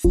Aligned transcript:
Die 0.00 0.10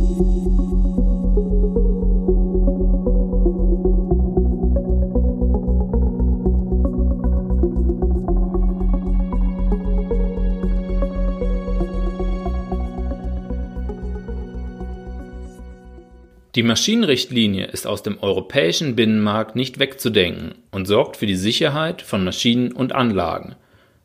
Maschinenrichtlinie 16.64 17.68
ist 17.68 17.88
aus 17.88 18.04
dem 18.04 18.20
europäischen 18.20 18.98
Binnenmarkt 18.98 19.56
nicht 19.56 19.80
wegzudenken 19.80 20.56
und 20.72 20.86
sorgt 20.86 21.16
für 21.16 21.28
die 21.28 21.38
Sicherheit 21.38 22.02
von 22.02 22.26
Maschinen 22.26 22.74
und 22.74 22.92
Anlagen. 22.92 23.56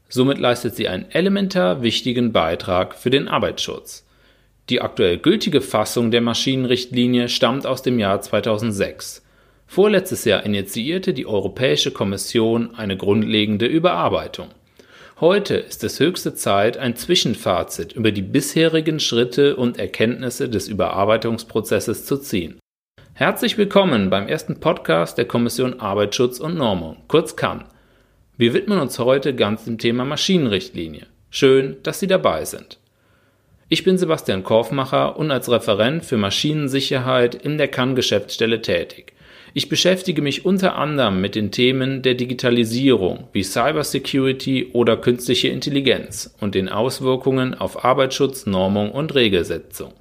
Somit 0.09 0.39
leistet 0.39 0.77
sie 0.77 0.87
einen 0.87 1.11
elementar 1.11 1.83
wichtigen 1.83 2.31
Beitrag 2.31 2.95
für 2.95 3.11
den 3.11 3.27
Arbeitsschutz. 3.27 4.07
Die 4.69 4.81
aktuell 4.81 5.19
gültige 5.19 5.61
Fassung 5.61 6.11
der 6.11 6.21
Maschinenrichtlinie 6.21 7.29
stammt 7.29 7.67
aus 7.67 7.83
dem 7.83 7.99
Jahr 7.99 8.21
2006. 8.21 9.23
Vorletztes 9.67 10.25
Jahr 10.25 10.45
initiierte 10.45 11.15
die 11.15 11.27
Europäische 11.27 11.91
Kommission 11.91 12.75
eine 12.75 12.97
grundlegende 12.97 13.67
Überarbeitung 13.67 14.49
Heute 15.23 15.55
ist 15.55 15.85
es 15.85 16.01
höchste 16.01 16.35
Zeit, 16.35 16.79
ein 16.79 16.97
Zwischenfazit 16.97 17.93
über 17.93 18.11
die 18.11 18.23
bisherigen 18.23 18.99
Schritte 18.99 19.55
und 19.55 19.79
Erkenntnisse 19.79 20.49
des 20.49 20.67
Überarbeitungsprozesses 20.67 22.07
zu 22.07 22.17
ziehen. 22.19 22.59
Herzlich 23.15 23.57
willkommen 23.57 24.11
beim 24.11 24.27
ersten 24.27 24.59
Podcast 24.59 25.19
der 25.19 25.27
Kommission 25.27 25.79
Arbeitsschutz 25.79 26.41
und 26.41 26.57
Normung, 26.57 26.97
kurz 27.07 27.37
KAN. 27.37 27.67
Wir 28.37 28.53
widmen 28.53 28.81
uns 28.81 28.99
heute 28.99 29.33
ganz 29.33 29.65
dem 29.65 29.79
Thema 29.79 30.05
Maschinenrichtlinie. 30.05 31.07
Schön, 31.31 31.77
dass 31.85 32.01
Sie 32.01 32.09
dabei 32.09 32.45
sind. 32.45 32.81
Ich 33.73 33.85
bin 33.85 33.97
Sebastian 33.97 34.45
Korfmacher 34.45 35.17
und 35.17 35.31
als 35.31 35.51
Referent 35.51 36.05
für 36.05 36.19
Maschinensicherheit 36.19 37.35
in 37.35 37.57
der 37.57 37.69
KAN-Geschäftsstelle 37.69 38.61
tätig. 38.61 39.15
Ich 39.55 39.71
beschäftige 39.71 40.21
mich 40.21 40.45
unter 40.45 40.77
anderem 40.77 41.23
mit 41.23 41.35
den 41.35 41.51
Themen 41.53 42.03
der 42.03 42.13
Digitalisierung 42.13 43.29
wie 43.33 43.43
Cybersecurity 43.43 44.73
oder 44.75 44.99
künstliche 44.99 45.49
Intelligenz 45.49 46.35
und 46.39 46.55
den 46.55 46.69
Auswirkungen 46.69 47.55
auf 47.55 47.83
Arbeitsschutz, 47.83 48.45
Normung 48.45 48.93
und 48.93 49.15
Regelsetzung. 49.15 49.95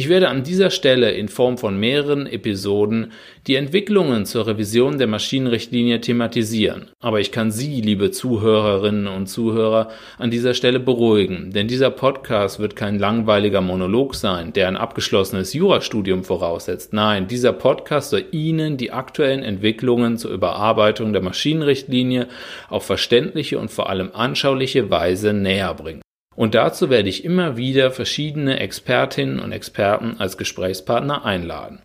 Ich 0.00 0.08
werde 0.08 0.28
an 0.28 0.44
dieser 0.44 0.70
Stelle 0.70 1.10
in 1.10 1.26
Form 1.26 1.58
von 1.58 1.76
mehreren 1.76 2.28
Episoden 2.28 3.10
die 3.48 3.56
Entwicklungen 3.56 4.26
zur 4.26 4.46
Revision 4.46 4.96
der 4.96 5.08
Maschinenrichtlinie 5.08 6.00
thematisieren, 6.00 6.92
aber 7.00 7.18
ich 7.18 7.32
kann 7.32 7.50
Sie, 7.50 7.80
liebe 7.80 8.12
Zuhörerinnen 8.12 9.08
und 9.08 9.26
Zuhörer, 9.26 9.88
an 10.16 10.30
dieser 10.30 10.54
Stelle 10.54 10.78
beruhigen, 10.78 11.50
denn 11.50 11.66
dieser 11.66 11.90
Podcast 11.90 12.60
wird 12.60 12.76
kein 12.76 13.00
langweiliger 13.00 13.60
Monolog 13.60 14.14
sein, 14.14 14.52
der 14.52 14.68
ein 14.68 14.76
abgeschlossenes 14.76 15.52
Jurastudium 15.52 16.22
voraussetzt. 16.22 16.92
Nein, 16.92 17.26
dieser 17.26 17.52
Podcast 17.52 18.10
soll 18.10 18.26
Ihnen 18.30 18.76
die 18.76 18.92
aktuellen 18.92 19.42
Entwicklungen 19.42 20.16
zur 20.16 20.30
Überarbeitung 20.30 21.12
der 21.12 21.22
Maschinenrichtlinie 21.22 22.28
auf 22.68 22.86
verständliche 22.86 23.58
und 23.58 23.72
vor 23.72 23.90
allem 23.90 24.10
anschauliche 24.14 24.90
Weise 24.90 25.32
näher 25.32 25.74
bringen. 25.74 26.02
Und 26.38 26.54
dazu 26.54 26.88
werde 26.88 27.08
ich 27.08 27.24
immer 27.24 27.56
wieder 27.56 27.90
verschiedene 27.90 28.60
Expertinnen 28.60 29.40
und 29.40 29.50
Experten 29.50 30.14
als 30.20 30.38
Gesprächspartner 30.38 31.24
einladen. 31.24 31.82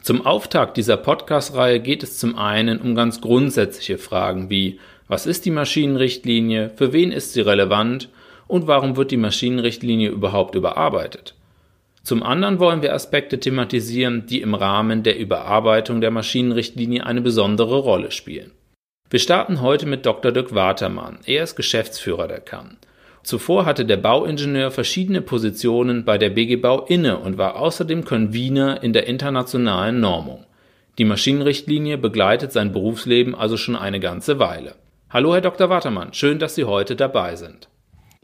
Zum 0.00 0.24
Auftakt 0.24 0.76
dieser 0.76 0.96
Podcast-Reihe 0.96 1.80
geht 1.80 2.04
es 2.04 2.16
zum 2.16 2.38
einen 2.38 2.80
um 2.80 2.94
ganz 2.94 3.20
grundsätzliche 3.20 3.98
Fragen 3.98 4.48
wie 4.48 4.78
was 5.08 5.26
ist 5.26 5.44
die 5.44 5.50
Maschinenrichtlinie, 5.50 6.70
für 6.76 6.92
wen 6.92 7.10
ist 7.10 7.32
sie 7.32 7.40
relevant 7.40 8.08
und 8.46 8.68
warum 8.68 8.96
wird 8.96 9.10
die 9.10 9.16
Maschinenrichtlinie 9.16 10.10
überhaupt 10.10 10.54
überarbeitet. 10.54 11.34
Zum 12.04 12.22
anderen 12.22 12.60
wollen 12.60 12.82
wir 12.82 12.94
Aspekte 12.94 13.40
thematisieren, 13.40 14.26
die 14.26 14.40
im 14.40 14.54
Rahmen 14.54 15.02
der 15.02 15.18
Überarbeitung 15.18 16.00
der 16.00 16.12
Maschinenrichtlinie 16.12 17.04
eine 17.04 17.22
besondere 17.22 17.78
Rolle 17.78 18.12
spielen. 18.12 18.52
Wir 19.10 19.18
starten 19.18 19.62
heute 19.62 19.86
mit 19.86 20.06
Dr. 20.06 20.30
Dirk 20.30 20.54
Watermann. 20.54 21.18
Er 21.26 21.42
ist 21.42 21.56
Geschäftsführer 21.56 22.28
der 22.28 22.40
CAN. 22.40 22.76
Zuvor 23.26 23.66
hatte 23.66 23.84
der 23.84 23.96
Bauingenieur 23.96 24.70
verschiedene 24.70 25.20
Positionen 25.20 26.04
bei 26.04 26.16
der 26.16 26.30
BG 26.30 26.54
Bau 26.54 26.84
inne 26.86 27.18
und 27.18 27.36
war 27.36 27.56
außerdem 27.56 28.04
Convener 28.04 28.84
in 28.84 28.92
der 28.92 29.08
internationalen 29.08 29.98
Normung. 29.98 30.44
Die 30.98 31.04
Maschinenrichtlinie 31.04 31.98
begleitet 31.98 32.52
sein 32.52 32.70
Berufsleben 32.70 33.34
also 33.34 33.56
schon 33.56 33.74
eine 33.74 33.98
ganze 33.98 34.38
Weile. 34.38 34.76
Hallo, 35.10 35.34
Herr 35.34 35.40
Dr. 35.40 35.68
Watermann, 35.68 36.12
schön, 36.12 36.38
dass 36.38 36.54
Sie 36.54 36.66
heute 36.66 36.94
dabei 36.94 37.34
sind. 37.34 37.68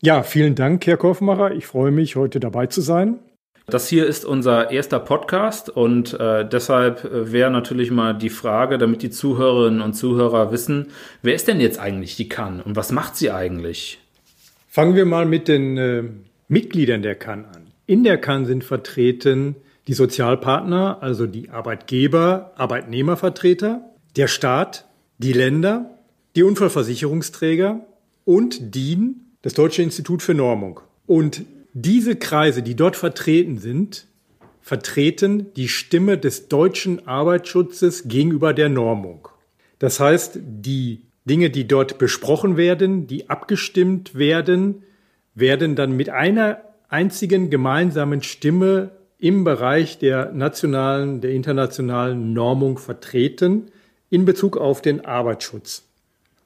Ja, 0.01 0.23
vielen 0.23 0.55
Dank, 0.55 0.87
Herr 0.87 0.99
Kaufmacher. 0.99 1.51
Ich 1.51 1.67
freue 1.67 1.91
mich, 1.91 2.15
heute 2.15 2.39
dabei 2.39 2.69
zu 2.69 2.81
sein. 2.81 3.19
Das 3.67 3.89
hier 3.89 4.07
ist 4.07 4.25
unser 4.25 4.71
erster 4.71 5.01
Podcast 5.01 5.69
und 5.69 6.15
äh, 6.15 6.49
deshalb 6.49 7.05
äh, 7.05 7.33
wäre 7.33 7.51
natürlich 7.51 7.91
mal 7.91 8.13
die 8.13 8.31
Frage, 8.31 8.79
damit 8.79 9.03
die 9.03 9.11
Zuhörerinnen 9.11 9.81
und 9.81 9.95
Zuhörer 9.95 10.53
wissen, 10.53 10.93
wer 11.23 11.35
ist 11.35 11.49
denn 11.49 11.61
jetzt 11.61 11.81
eigentlich 11.81 12.15
die 12.15 12.29
CAN 12.29 12.61
und 12.61 12.77
was 12.77 12.93
macht 12.93 13.17
sie 13.17 13.33
eigentlich? 13.33 13.99
Fangen 14.75 14.97
wir 14.97 15.05
mal 15.05 15.27
mit 15.27 15.49
den 15.49 15.77
äh, 15.77 16.03
Mitgliedern 16.49 17.03
der 17.03 17.15
CAN 17.15 17.45
an. 17.45 17.67
In 17.85 18.05
der 18.05 18.17
CAN 18.17 18.47
sind 18.47 18.65
vertreten 18.65 19.55
die 19.87 19.93
Sozialpartner, 19.93 20.97
also 21.03 21.27
die 21.27 21.51
Arbeitgeber, 21.51 22.53
Arbeitnehmervertreter, 22.57 23.85
der 24.17 24.29
Staat, 24.29 24.87
die 25.19 25.35
Länder, 25.35 25.99
die 26.37 26.43
Unfallversicherungsträger 26.43 27.81
und 28.25 28.75
DIN, 28.75 29.21
das 29.43 29.53
Deutsche 29.53 29.83
Institut 29.83 30.23
für 30.23 30.33
Normung. 30.33 30.81
Und 31.05 31.43
diese 31.75 32.17
Kreise, 32.17 32.63
die 32.63 32.75
dort 32.75 32.97
vertreten 32.97 33.59
sind, 33.59 34.07
vertreten 34.63 35.53
die 35.53 35.69
Stimme 35.69 36.17
des 36.17 36.49
deutschen 36.49 37.07
Arbeitsschutzes 37.07 38.05
gegenüber 38.09 38.55
der 38.55 38.71
Normung. 38.71 39.29
Das 39.79 40.01
heißt, 40.01 40.39
die 40.43 41.03
Dinge, 41.25 41.51
die 41.51 41.69
dort 41.69 41.99
besprochen 41.99 42.57
werden, 42.57 43.07
die 43.07 43.31
abgestimmt 43.31 44.15
werden, 44.15 44.83
werden 45.35 45.77
dann 45.77 45.93
mit 45.93 46.11
einer 46.11 46.63
einzigen 46.89 47.49
gemeinsamen 47.49 48.23
Stimme 48.23 48.91
im 49.19 49.45
Bereich 49.45 49.99
der 49.99 50.33
nationalen, 50.33 51.21
der 51.21 51.31
internationalen 51.31 52.33
Normung 52.33 52.77
vertreten 52.77 53.71
in 54.11 54.25
Bezug 54.25 54.57
auf 54.57 54.83
den 54.83 55.05
Arbeitsschutz. 55.05 55.85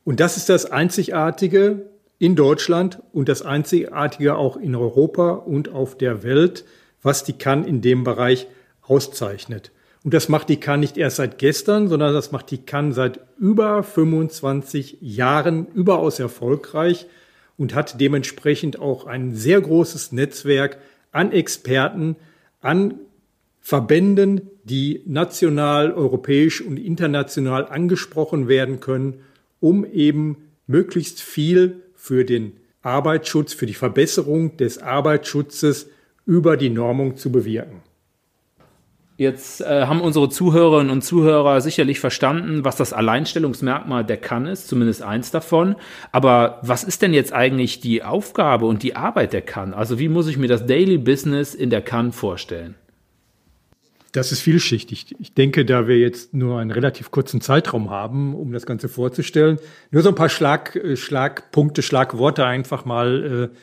Und 0.04 0.20
das 0.20 0.36
ist 0.36 0.48
das 0.48 0.70
Einzigartige 0.70 1.86
in 2.18 2.36
Deutschland 2.36 3.02
und 3.12 3.28
das 3.28 3.42
Einzigartige 3.42 4.36
auch 4.36 4.56
in 4.56 4.76
Europa 4.76 5.30
und 5.30 5.70
auf 5.70 5.98
der 5.98 6.22
Welt, 6.22 6.64
was 7.02 7.24
die 7.24 7.32
kann 7.32 7.64
in 7.64 7.80
dem 7.80 8.04
Bereich 8.04 8.46
auszeichnet. 8.82 9.72
Und 10.06 10.14
das 10.14 10.28
macht 10.28 10.48
die 10.50 10.60
Cannes 10.60 10.82
nicht 10.82 10.98
erst 10.98 11.16
seit 11.16 11.36
gestern, 11.36 11.88
sondern 11.88 12.14
das 12.14 12.30
macht 12.30 12.52
die 12.52 12.58
Cannes 12.58 12.94
seit 12.94 13.18
über 13.40 13.82
25 13.82 14.98
Jahren 15.00 15.66
überaus 15.74 16.20
erfolgreich 16.20 17.06
und 17.56 17.74
hat 17.74 18.00
dementsprechend 18.00 18.78
auch 18.78 19.06
ein 19.06 19.34
sehr 19.34 19.60
großes 19.60 20.12
Netzwerk 20.12 20.78
an 21.10 21.32
Experten, 21.32 22.14
an 22.60 23.00
Verbänden, 23.60 24.42
die 24.62 25.02
national, 25.06 25.92
europäisch 25.92 26.60
und 26.60 26.76
international 26.76 27.66
angesprochen 27.66 28.46
werden 28.46 28.78
können, 28.78 29.22
um 29.58 29.84
eben 29.84 30.36
möglichst 30.68 31.20
viel 31.20 31.82
für 31.96 32.24
den 32.24 32.52
Arbeitsschutz, 32.80 33.54
für 33.54 33.66
die 33.66 33.74
Verbesserung 33.74 34.56
des 34.56 34.78
Arbeitsschutzes 34.78 35.88
über 36.26 36.56
die 36.56 36.70
Normung 36.70 37.16
zu 37.16 37.32
bewirken. 37.32 37.82
Jetzt 39.18 39.62
äh, 39.62 39.86
haben 39.86 40.02
unsere 40.02 40.28
Zuhörerinnen 40.28 40.90
und 40.90 41.02
Zuhörer 41.02 41.62
sicherlich 41.62 42.00
verstanden, 42.00 42.64
was 42.64 42.76
das 42.76 42.92
Alleinstellungsmerkmal 42.92 44.04
der 44.04 44.18
Kann 44.18 44.46
ist, 44.46 44.68
zumindest 44.68 45.02
eins 45.02 45.30
davon. 45.30 45.76
Aber 46.12 46.60
was 46.62 46.84
ist 46.84 47.00
denn 47.00 47.14
jetzt 47.14 47.32
eigentlich 47.32 47.80
die 47.80 48.02
Aufgabe 48.02 48.66
und 48.66 48.82
die 48.82 48.94
Arbeit 48.94 49.32
der 49.32 49.40
Kann? 49.40 49.72
Also 49.72 49.98
wie 49.98 50.10
muss 50.10 50.26
ich 50.26 50.36
mir 50.36 50.48
das 50.48 50.66
Daily 50.66 50.98
Business 50.98 51.54
in 51.54 51.70
der 51.70 51.80
Kann 51.80 52.12
vorstellen? 52.12 52.74
Das 54.12 54.32
ist 54.32 54.40
vielschichtig. 54.40 55.14
Ich 55.18 55.32
denke, 55.32 55.64
da 55.64 55.88
wir 55.88 55.98
jetzt 55.98 56.34
nur 56.34 56.58
einen 56.58 56.70
relativ 56.70 57.10
kurzen 57.10 57.40
Zeitraum 57.40 57.90
haben, 57.90 58.34
um 58.34 58.52
das 58.52 58.66
Ganze 58.66 58.88
vorzustellen, 58.88 59.58
nur 59.90 60.02
so 60.02 60.10
ein 60.10 60.14
paar 60.14 60.28
Schlag, 60.28 60.76
äh, 60.76 60.96
Schlagpunkte, 60.96 61.82
Schlagworte 61.82 62.44
einfach 62.44 62.84
mal 62.84 63.50
äh, 63.50 63.56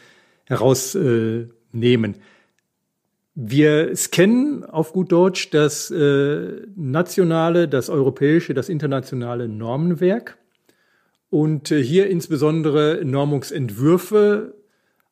herausnehmen. 0.45 2.13
Äh, 2.15 2.19
wir 3.35 3.95
scannen 3.95 4.63
auf 4.63 4.93
gut 4.93 5.11
Deutsch 5.11 5.49
das 5.49 5.89
äh, 5.89 6.61
nationale, 6.75 7.67
das 7.67 7.89
europäische, 7.89 8.53
das 8.53 8.69
internationale 8.69 9.47
Normenwerk 9.47 10.37
und 11.29 11.71
äh, 11.71 11.81
hier 11.81 12.07
insbesondere 12.11 13.01
Normungsentwürfe, 13.03 14.53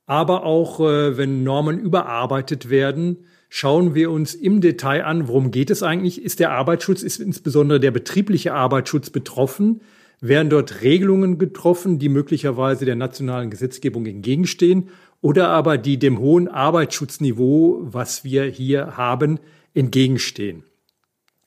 aber 0.06 0.44
auch 0.44 0.80
äh, 0.80 1.18
wenn 1.18 1.44
Normen 1.44 1.80
überarbeitet 1.80 2.70
werden, 2.70 3.26
schauen 3.50 3.96
wir 3.96 4.12
uns 4.12 4.36
im 4.36 4.62
Detail 4.62 5.04
an, 5.04 5.28
worum 5.28 5.50
geht 5.50 5.72
es 5.72 5.82
eigentlich? 5.82 6.22
Ist 6.22 6.40
der 6.40 6.52
Arbeitsschutz, 6.52 7.02
ist 7.02 7.20
insbesondere 7.20 7.80
der 7.80 7.92
betriebliche 7.92 8.54
Arbeitsschutz 8.54 9.10
betroffen? 9.10 9.82
Werden 10.20 10.52
dort 10.52 10.84
Regelungen 10.84 11.40
getroffen, 11.40 11.98
die 11.98 12.08
möglicherweise 12.08 12.86
der 12.86 12.96
nationalen 12.96 13.50
Gesetzgebung 13.50 14.06
entgegenstehen? 14.06 14.90
Oder 15.22 15.50
aber 15.50 15.78
die 15.78 15.98
dem 15.98 16.20
hohen 16.20 16.48
Arbeitsschutzniveau, 16.48 17.80
was 17.84 18.24
wir 18.24 18.46
hier 18.46 18.98
haben, 18.98 19.40
entgegenstehen. 19.74 20.64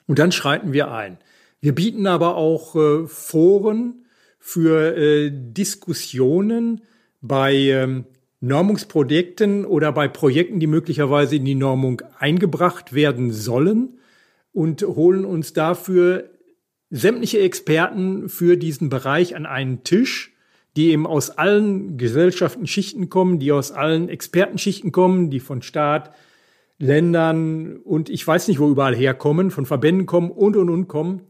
Und 0.07 0.19
dann 0.19 0.33
schreiten 0.33 0.73
wir 0.73 0.91
ein. 0.91 1.19
Wir 1.61 1.75
bieten 1.75 2.07
aber 2.07 2.37
auch 2.37 2.77
äh, 2.77 3.07
Foren 3.07 4.05
für 4.39 4.97
äh, 4.97 5.31
Diskussionen 5.33 6.83
bei 7.21 7.55
ähm, 7.55 8.05
Normungsprojekten 8.41 9.65
oder 9.65 9.91
bei 9.93 10.07
Projekten, 10.07 10.61
die 10.61 10.67
möglicherweise 10.67 11.37
in 11.37 11.47
die 11.47 11.55
Normung 11.55 12.03
eingebracht 12.19 12.93
werden 12.93 13.33
sollen 13.33 13.99
und 14.53 14.83
holen 14.83 15.25
uns 15.25 15.55
dafür 15.55 16.31
sämtliche 16.91 17.41
Experten 17.41 18.29
für 18.29 18.59
diesen 18.59 18.91
Bereich 18.91 19.35
an 19.35 19.47
einen 19.47 19.83
Tisch, 19.83 20.34
die 20.77 20.91
eben 20.91 21.07
aus 21.07 21.31
allen 21.31 21.97
Gesellschaften, 21.99 22.67
Schichten 22.67 23.09
kommen, 23.09 23.39
die 23.39 23.53
aus 23.53 23.71
allen 23.73 24.09
Expertenschichten 24.09 24.93
kommen, 24.93 25.31
die 25.31 25.41
von 25.41 25.63
Staat, 25.63 26.15
Ländern 26.79 27.77
und 27.77 28.11
ich 28.11 28.27
weiß 28.27 28.49
nicht, 28.49 28.59
wo 28.59 28.69
überall 28.69 28.97
herkommen, 28.97 29.51
von 29.51 29.65
Verbänden 29.65 30.07
kommen 30.07 30.31
und 30.31 30.57
und 30.57 30.71
und 30.71 30.89
kommen 30.89 31.23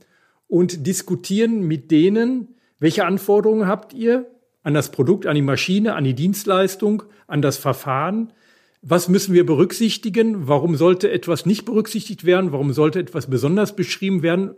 und 0.48 0.86
diskutieren 0.86 1.62
mit 1.62 1.90
denen, 1.90 2.54
welche 2.78 3.04
Anforderungen 3.04 3.66
habt 3.66 3.92
ihr 3.92 4.30
an 4.62 4.74
das 4.74 4.90
Produkt, 4.90 5.26
an 5.26 5.34
die 5.34 5.42
Maschine, 5.42 5.94
an 5.94 6.04
die 6.04 6.14
Dienstleistung, 6.14 7.02
an 7.26 7.42
das 7.42 7.58
Verfahren? 7.58 8.32
Was 8.80 9.08
müssen 9.08 9.34
wir 9.34 9.44
berücksichtigen? 9.44 10.48
Warum 10.48 10.76
sollte 10.76 11.10
etwas 11.10 11.46
nicht 11.46 11.64
berücksichtigt 11.64 12.24
werden? 12.24 12.52
Warum 12.52 12.72
sollte 12.72 12.98
etwas 12.98 13.28
besonders 13.28 13.76
beschrieben 13.76 14.22
werden? 14.22 14.54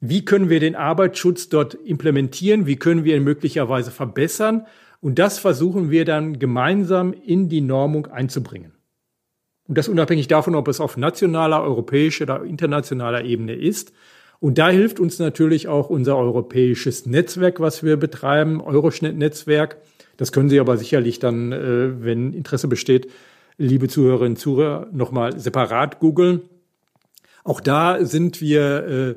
Wie 0.00 0.24
können 0.24 0.48
wir 0.48 0.60
den 0.60 0.76
Arbeitsschutz 0.76 1.50
dort 1.50 1.74
implementieren? 1.74 2.66
Wie 2.66 2.76
können 2.76 3.04
wir 3.04 3.16
ihn 3.16 3.24
möglicherweise 3.24 3.90
verbessern? 3.90 4.66
Und 5.00 5.18
das 5.18 5.38
versuchen 5.38 5.90
wir 5.90 6.04
dann 6.04 6.38
gemeinsam 6.38 7.12
in 7.12 7.48
die 7.48 7.60
Normung 7.60 8.06
einzubringen. 8.06 8.72
Und 9.68 9.78
das 9.78 9.88
unabhängig 9.88 10.26
davon, 10.26 10.54
ob 10.54 10.68
es 10.68 10.80
auf 10.80 10.96
nationaler, 10.96 11.62
europäischer 11.62 12.24
oder 12.24 12.44
internationaler 12.44 13.24
Ebene 13.24 13.54
ist. 13.54 13.92
Und 14.40 14.56
da 14.56 14.70
hilft 14.70 15.00
uns 15.00 15.18
natürlich 15.18 15.68
auch 15.68 15.90
unser 15.90 16.16
europäisches 16.16 17.06
Netzwerk, 17.06 17.60
was 17.60 17.82
wir 17.82 17.96
betreiben, 17.98 18.60
Euroschnitt-Netzwerk. 18.62 19.76
Das 20.16 20.32
können 20.32 20.48
Sie 20.48 20.60
aber 20.60 20.76
sicherlich 20.78 21.18
dann, 21.18 21.52
äh, 21.52 22.02
wenn 22.02 22.32
Interesse 22.32 22.68
besteht, 22.68 23.10
liebe 23.58 23.88
Zuhörerinnen 23.88 24.32
und 24.32 24.38
Zuhörer, 24.38 24.88
nochmal 24.92 25.38
separat 25.38 26.00
googeln. 26.00 26.40
Auch 27.44 27.60
da 27.60 28.04
sind 28.04 28.40
wir 28.40 28.86
äh, 28.86 29.14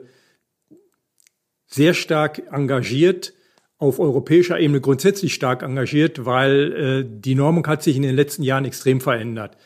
sehr 1.74 1.94
stark 1.94 2.44
engagiert, 2.52 3.34
auf 3.78 4.00
europäischer 4.00 4.60
Ebene 4.60 4.80
grundsätzlich 4.80 5.34
stark 5.34 5.64
engagiert, 5.64 6.26
weil 6.26 6.74
äh, 6.74 7.06
die 7.06 7.36
Normung 7.36 7.66
hat 7.68 7.84
sich 7.84 7.98
in 7.98 8.04
den 8.04 8.16
letzten 8.16 8.44
Jahren 8.44 8.66
extrem 8.66 9.02
verändert. 9.02 9.58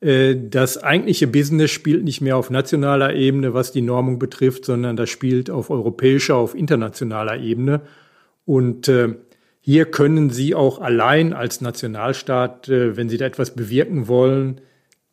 Äh, 0.00 0.36
das 0.48 0.82
eigentliche 0.82 1.26
Business 1.26 1.70
spielt 1.70 2.04
nicht 2.04 2.20
mehr 2.20 2.36
auf 2.36 2.50
nationaler 2.50 3.14
Ebene, 3.14 3.54
was 3.54 3.72
die 3.72 3.82
Normung 3.82 4.18
betrifft, 4.18 4.64
sondern 4.64 4.96
das 4.96 5.10
spielt 5.10 5.50
auf 5.50 5.70
europäischer, 5.70 6.36
auf 6.36 6.54
internationaler 6.54 7.38
Ebene. 7.38 7.82
Und 8.44 8.88
äh, 8.88 9.14
hier 9.60 9.84
können 9.84 10.30
Sie 10.30 10.54
auch 10.54 10.80
allein 10.80 11.32
als 11.32 11.60
Nationalstaat, 11.60 12.68
äh, 12.68 12.96
wenn 12.96 13.08
Sie 13.08 13.18
da 13.18 13.26
etwas 13.26 13.54
bewirken 13.54 14.08
wollen, 14.08 14.62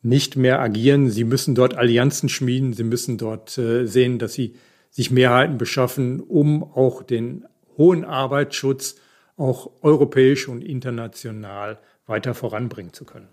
nicht 0.00 0.36
mehr 0.36 0.60
agieren. 0.60 1.10
Sie 1.10 1.24
müssen 1.24 1.54
dort 1.54 1.76
Allianzen 1.76 2.28
schmieden. 2.28 2.72
Sie 2.72 2.84
müssen 2.84 3.18
dort 3.18 3.50
sehen, 3.50 4.20
dass 4.20 4.32
Sie 4.32 4.54
sich 4.90 5.10
Mehrheiten 5.10 5.58
beschaffen, 5.58 6.20
um 6.20 6.62
auch 6.62 7.02
den 7.02 7.44
hohen 7.76 8.04
Arbeitsschutz 8.04 8.96
auch 9.36 9.70
europäisch 9.82 10.48
und 10.48 10.62
international 10.62 11.78
weiter 12.06 12.34
voranbringen 12.34 12.92
zu 12.92 13.04
können. 13.04 13.28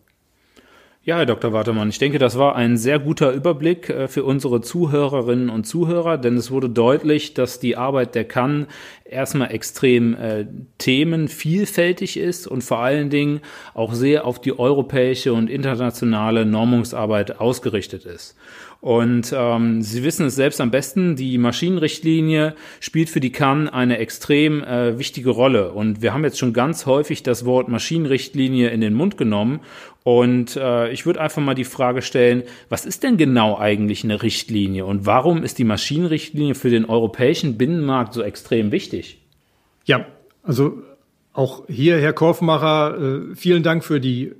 Ja, 1.05 1.17
Herr 1.17 1.27
Dr. 1.27 1.53
Wartemann, 1.53 1.89
ich 1.89 1.99
denke, 1.99 2.17
das 2.17 2.39
war 2.39 2.55
ein 2.55 2.77
sehr 2.77 2.97
guter 2.97 3.31
Überblick 3.31 3.91
äh, 3.91 4.07
für 4.07 4.23
unsere 4.23 4.61
Zuhörerinnen 4.61 5.51
und 5.51 5.65
Zuhörer, 5.65 6.17
denn 6.17 6.35
es 6.35 6.49
wurde 6.49 6.67
deutlich, 6.67 7.35
dass 7.35 7.59
die 7.59 7.77
Arbeit 7.77 8.15
der 8.15 8.23
kann 8.23 8.65
erstmal 9.03 9.51
extrem 9.51 10.15
äh, 10.15 10.47
themenvielfältig 10.79 12.17
ist 12.17 12.47
und 12.47 12.63
vor 12.63 12.79
allen 12.79 13.11
Dingen 13.11 13.41
auch 13.75 13.93
sehr 13.93 14.25
auf 14.25 14.41
die 14.41 14.57
europäische 14.57 15.33
und 15.33 15.47
internationale 15.47 16.43
Normungsarbeit 16.43 17.39
ausgerichtet 17.39 18.05
ist. 18.05 18.35
Und 18.85 19.33
ähm, 19.35 19.81
Sie 19.81 20.03
wissen 20.03 20.27
es 20.27 20.35
selbst 20.35 20.61
am 20.61 20.69
besten, 20.69 21.15
die 21.15 21.39
Maschinenrichtlinie 21.39 22.53
spielt 22.79 23.09
für 23.09 23.19
die 23.19 23.31
CAN 23.31 23.67
eine 23.67 23.97
extrem 23.97 24.63
äh, 24.63 24.99
wichtige 24.99 25.31
Rolle. 25.31 25.71
Und 25.71 26.03
wir 26.03 26.13
haben 26.13 26.23
jetzt 26.23 26.37
schon 26.37 26.53
ganz 26.53 26.85
häufig 26.85 27.23
das 27.23 27.45
Wort 27.45 27.67
Maschinenrichtlinie 27.67 28.69
in 28.69 28.81
den 28.81 28.93
Mund 28.93 29.17
genommen. 29.17 29.61
Und 30.03 30.55
äh, 30.55 30.91
ich 30.91 31.07
würde 31.07 31.19
einfach 31.19 31.41
mal 31.41 31.55
die 31.55 31.63
Frage 31.63 32.03
stellen, 32.03 32.43
was 32.69 32.85
ist 32.85 33.01
denn 33.01 33.17
genau 33.17 33.57
eigentlich 33.57 34.03
eine 34.03 34.21
Richtlinie 34.21 34.85
und 34.85 35.07
warum 35.07 35.41
ist 35.41 35.57
die 35.57 35.63
Maschinenrichtlinie 35.63 36.53
für 36.53 36.69
den 36.69 36.85
europäischen 36.85 37.57
Binnenmarkt 37.57 38.13
so 38.13 38.21
extrem 38.21 38.71
wichtig? 38.71 39.19
Ja, 39.85 40.05
also 40.43 40.83
auch 41.33 41.63
hier, 41.67 41.97
Herr 41.97 42.13
Korfmacher, 42.13 43.31
äh, 43.31 43.35
vielen 43.35 43.63
Dank 43.63 43.83
für 43.83 43.99
die 43.99 44.33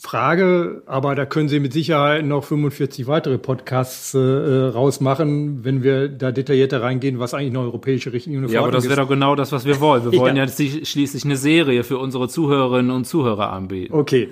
Frage, 0.00 0.82
aber 0.86 1.14
da 1.14 1.26
können 1.26 1.48
Sie 1.48 1.60
mit 1.60 1.74
Sicherheit 1.74 2.24
noch 2.24 2.44
45 2.44 3.06
weitere 3.06 3.36
Podcasts 3.36 4.14
äh, 4.14 4.18
rausmachen, 4.18 5.62
wenn 5.62 5.82
wir 5.82 6.08
da 6.08 6.32
detaillierter 6.32 6.80
reingehen, 6.80 7.18
was 7.18 7.34
eigentlich 7.34 7.50
eine 7.50 7.60
europäische 7.60 8.12
Richtlinie 8.12 8.46
ist. 8.46 8.52
Ja, 8.52 8.62
aber 8.62 8.72
das 8.72 8.88
wäre 8.88 9.02
doch 9.02 9.08
genau 9.08 9.34
das, 9.36 9.52
was 9.52 9.66
wir 9.66 9.78
wollen. 9.80 10.10
Wir 10.10 10.18
wollen 10.18 10.36
ja, 10.36 10.44
ja 10.44 10.50
schließlich 10.50 11.24
eine 11.24 11.36
Serie 11.36 11.84
für 11.84 11.98
unsere 11.98 12.28
Zuhörerinnen 12.28 12.90
und 12.90 13.04
Zuhörer 13.04 13.52
anbieten. 13.52 13.92
Okay. 13.92 14.28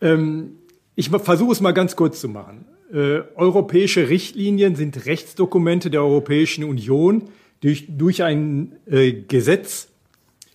Ähm, 0.00 0.58
ich 0.96 1.10
versuche 1.10 1.52
es 1.52 1.60
mal 1.60 1.72
ganz 1.72 1.94
kurz 1.94 2.20
zu 2.20 2.28
machen. 2.28 2.64
Äh, 2.92 3.20
europäische 3.36 4.08
Richtlinien 4.08 4.74
sind 4.74 5.06
Rechtsdokumente 5.06 5.88
der 5.88 6.02
Europäischen 6.02 6.64
Union, 6.64 7.20
die 7.20 7.32
durch, 7.62 7.86
durch 7.88 8.22
ein 8.22 8.72
äh, 8.86 9.12
Gesetz 9.12 9.88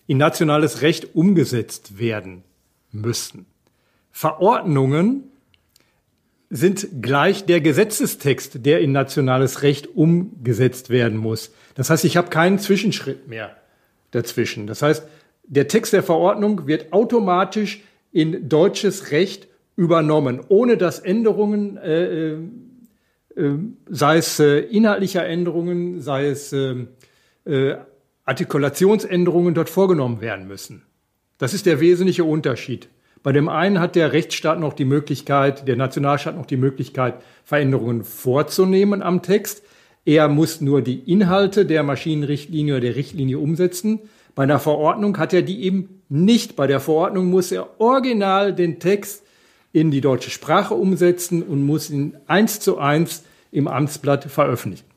in 0.06 0.18
nationales 0.18 0.82
Recht 0.82 1.14
umgesetzt 1.14 1.98
werden 1.98 2.44
müssen. 2.92 3.46
Verordnungen 4.18 5.30
sind 6.50 6.88
gleich 7.02 7.46
der 7.46 7.60
Gesetzestext, 7.60 8.66
der 8.66 8.80
in 8.80 8.90
nationales 8.90 9.62
Recht 9.62 9.94
umgesetzt 9.94 10.90
werden 10.90 11.16
muss. 11.16 11.52
Das 11.76 11.88
heißt, 11.88 12.04
ich 12.04 12.16
habe 12.16 12.28
keinen 12.28 12.58
Zwischenschritt 12.58 13.28
mehr 13.28 13.56
dazwischen. 14.10 14.66
Das 14.66 14.82
heißt, 14.82 15.04
der 15.44 15.68
Text 15.68 15.92
der 15.92 16.02
Verordnung 16.02 16.66
wird 16.66 16.92
automatisch 16.92 17.84
in 18.10 18.48
deutsches 18.48 19.12
Recht 19.12 19.46
übernommen, 19.76 20.40
ohne 20.48 20.76
dass 20.76 20.98
Änderungen, 20.98 21.76
äh, 21.76 22.32
äh, 22.32 22.38
äh 23.36 23.58
sei 23.88 24.16
es 24.16 24.40
äh, 24.40 24.58
inhaltlicher 24.58 25.24
Änderungen, 25.24 26.00
sei 26.00 26.26
es 26.26 26.52
äh, 26.52 26.86
äh, 27.44 27.76
Artikulationsänderungen 28.24 29.54
dort 29.54 29.70
vorgenommen 29.70 30.20
werden 30.20 30.48
müssen. 30.48 30.82
Das 31.38 31.54
ist 31.54 31.66
der 31.66 31.78
wesentliche 31.78 32.24
Unterschied. 32.24 32.88
Bei 33.22 33.32
dem 33.32 33.48
einen 33.48 33.80
hat 33.80 33.96
der 33.96 34.12
Rechtsstaat 34.12 34.60
noch 34.60 34.72
die 34.72 34.84
Möglichkeit, 34.84 35.66
der 35.66 35.76
Nationalstaat 35.76 36.36
noch 36.36 36.46
die 36.46 36.56
Möglichkeit, 36.56 37.14
Veränderungen 37.44 38.04
vorzunehmen 38.04 39.02
am 39.02 39.22
Text. 39.22 39.62
Er 40.04 40.28
muss 40.28 40.60
nur 40.60 40.82
die 40.82 41.00
Inhalte 41.10 41.66
der 41.66 41.82
Maschinenrichtlinie 41.82 42.74
oder 42.74 42.80
der 42.80 42.96
Richtlinie 42.96 43.38
umsetzen. 43.38 44.00
Bei 44.34 44.44
einer 44.44 44.60
Verordnung 44.60 45.18
hat 45.18 45.32
er 45.32 45.42
die 45.42 45.62
eben 45.64 46.02
nicht. 46.08 46.56
Bei 46.56 46.66
der 46.66 46.80
Verordnung 46.80 47.26
muss 47.26 47.50
er 47.50 47.80
original 47.80 48.54
den 48.54 48.78
Text 48.78 49.24
in 49.72 49.90
die 49.90 50.00
deutsche 50.00 50.30
Sprache 50.30 50.74
umsetzen 50.74 51.42
und 51.42 51.66
muss 51.66 51.90
ihn 51.90 52.16
eins 52.26 52.60
zu 52.60 52.78
eins 52.78 53.24
im 53.50 53.68
Amtsblatt 53.68 54.24
veröffentlichen. 54.24 54.87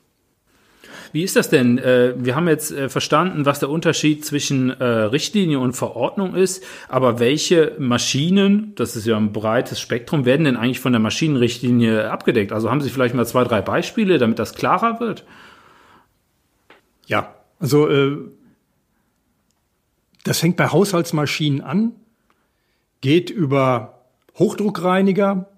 Wie 1.12 1.22
ist 1.22 1.36
das 1.36 1.50
denn? 1.50 1.78
Äh, 1.78 2.14
wir 2.16 2.34
haben 2.34 2.48
jetzt 2.48 2.72
äh, 2.72 2.88
verstanden, 2.88 3.44
was 3.44 3.60
der 3.60 3.68
Unterschied 3.68 4.24
zwischen 4.24 4.70
äh, 4.70 4.84
Richtlinie 4.84 5.58
und 5.58 5.74
Verordnung 5.74 6.34
ist, 6.34 6.64
aber 6.88 7.20
welche 7.20 7.76
Maschinen, 7.78 8.74
das 8.76 8.96
ist 8.96 9.06
ja 9.06 9.16
ein 9.18 9.32
breites 9.32 9.78
Spektrum, 9.78 10.24
werden 10.24 10.44
denn 10.44 10.56
eigentlich 10.56 10.80
von 10.80 10.92
der 10.92 11.00
Maschinenrichtlinie 11.00 12.10
abgedeckt? 12.10 12.52
Also 12.52 12.70
haben 12.70 12.80
Sie 12.80 12.88
vielleicht 12.88 13.14
mal 13.14 13.26
zwei, 13.26 13.44
drei 13.44 13.60
Beispiele, 13.60 14.18
damit 14.18 14.38
das 14.38 14.54
klarer 14.54 15.00
wird? 15.00 15.24
Ja, 17.06 17.34
also 17.60 17.88
das 20.24 20.38
fängt 20.38 20.56
bei 20.56 20.68
Haushaltsmaschinen 20.68 21.60
an, 21.60 21.92
geht 23.00 23.28
über 23.28 24.02
Hochdruckreiniger 24.38 25.48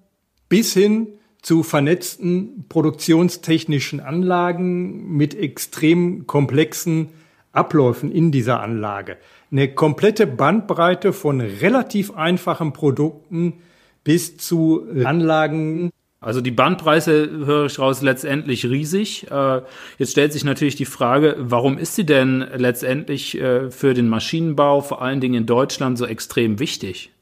bis 0.48 0.72
hin 0.72 1.08
zu 1.44 1.62
vernetzten 1.62 2.64
produktionstechnischen 2.70 4.00
Anlagen 4.00 5.14
mit 5.14 5.34
extrem 5.34 6.26
komplexen 6.26 7.10
Abläufen 7.52 8.10
in 8.10 8.32
dieser 8.32 8.60
Anlage. 8.60 9.18
Eine 9.52 9.72
komplette 9.74 10.26
Bandbreite 10.26 11.12
von 11.12 11.42
relativ 11.42 12.14
einfachen 12.14 12.72
Produkten 12.72 13.60
bis 14.04 14.38
zu 14.38 14.86
Anlagen. 15.04 15.90
Also 16.18 16.40
die 16.40 16.50
Bandbreite 16.50 17.30
höre 17.44 17.66
ich 17.66 17.78
raus 17.78 18.00
letztendlich 18.00 18.64
riesig. 18.64 19.30
Äh, 19.30 19.60
jetzt 19.98 20.12
stellt 20.12 20.32
sich 20.32 20.44
natürlich 20.44 20.76
die 20.76 20.86
Frage, 20.86 21.36
warum 21.38 21.76
ist 21.76 21.94
sie 21.94 22.06
denn 22.06 22.42
letztendlich 22.56 23.38
äh, 23.38 23.70
für 23.70 23.92
den 23.92 24.08
Maschinenbau, 24.08 24.80
vor 24.80 25.02
allen 25.02 25.20
Dingen 25.20 25.34
in 25.34 25.46
Deutschland, 25.46 25.98
so 25.98 26.06
extrem 26.06 26.58
wichtig? 26.58 27.13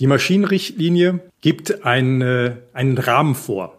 Die 0.00 0.06
Maschinenrichtlinie 0.06 1.20
gibt 1.40 1.84
ein, 1.84 2.20
äh, 2.20 2.56
einen 2.72 2.98
Rahmen 2.98 3.34
vor. 3.34 3.78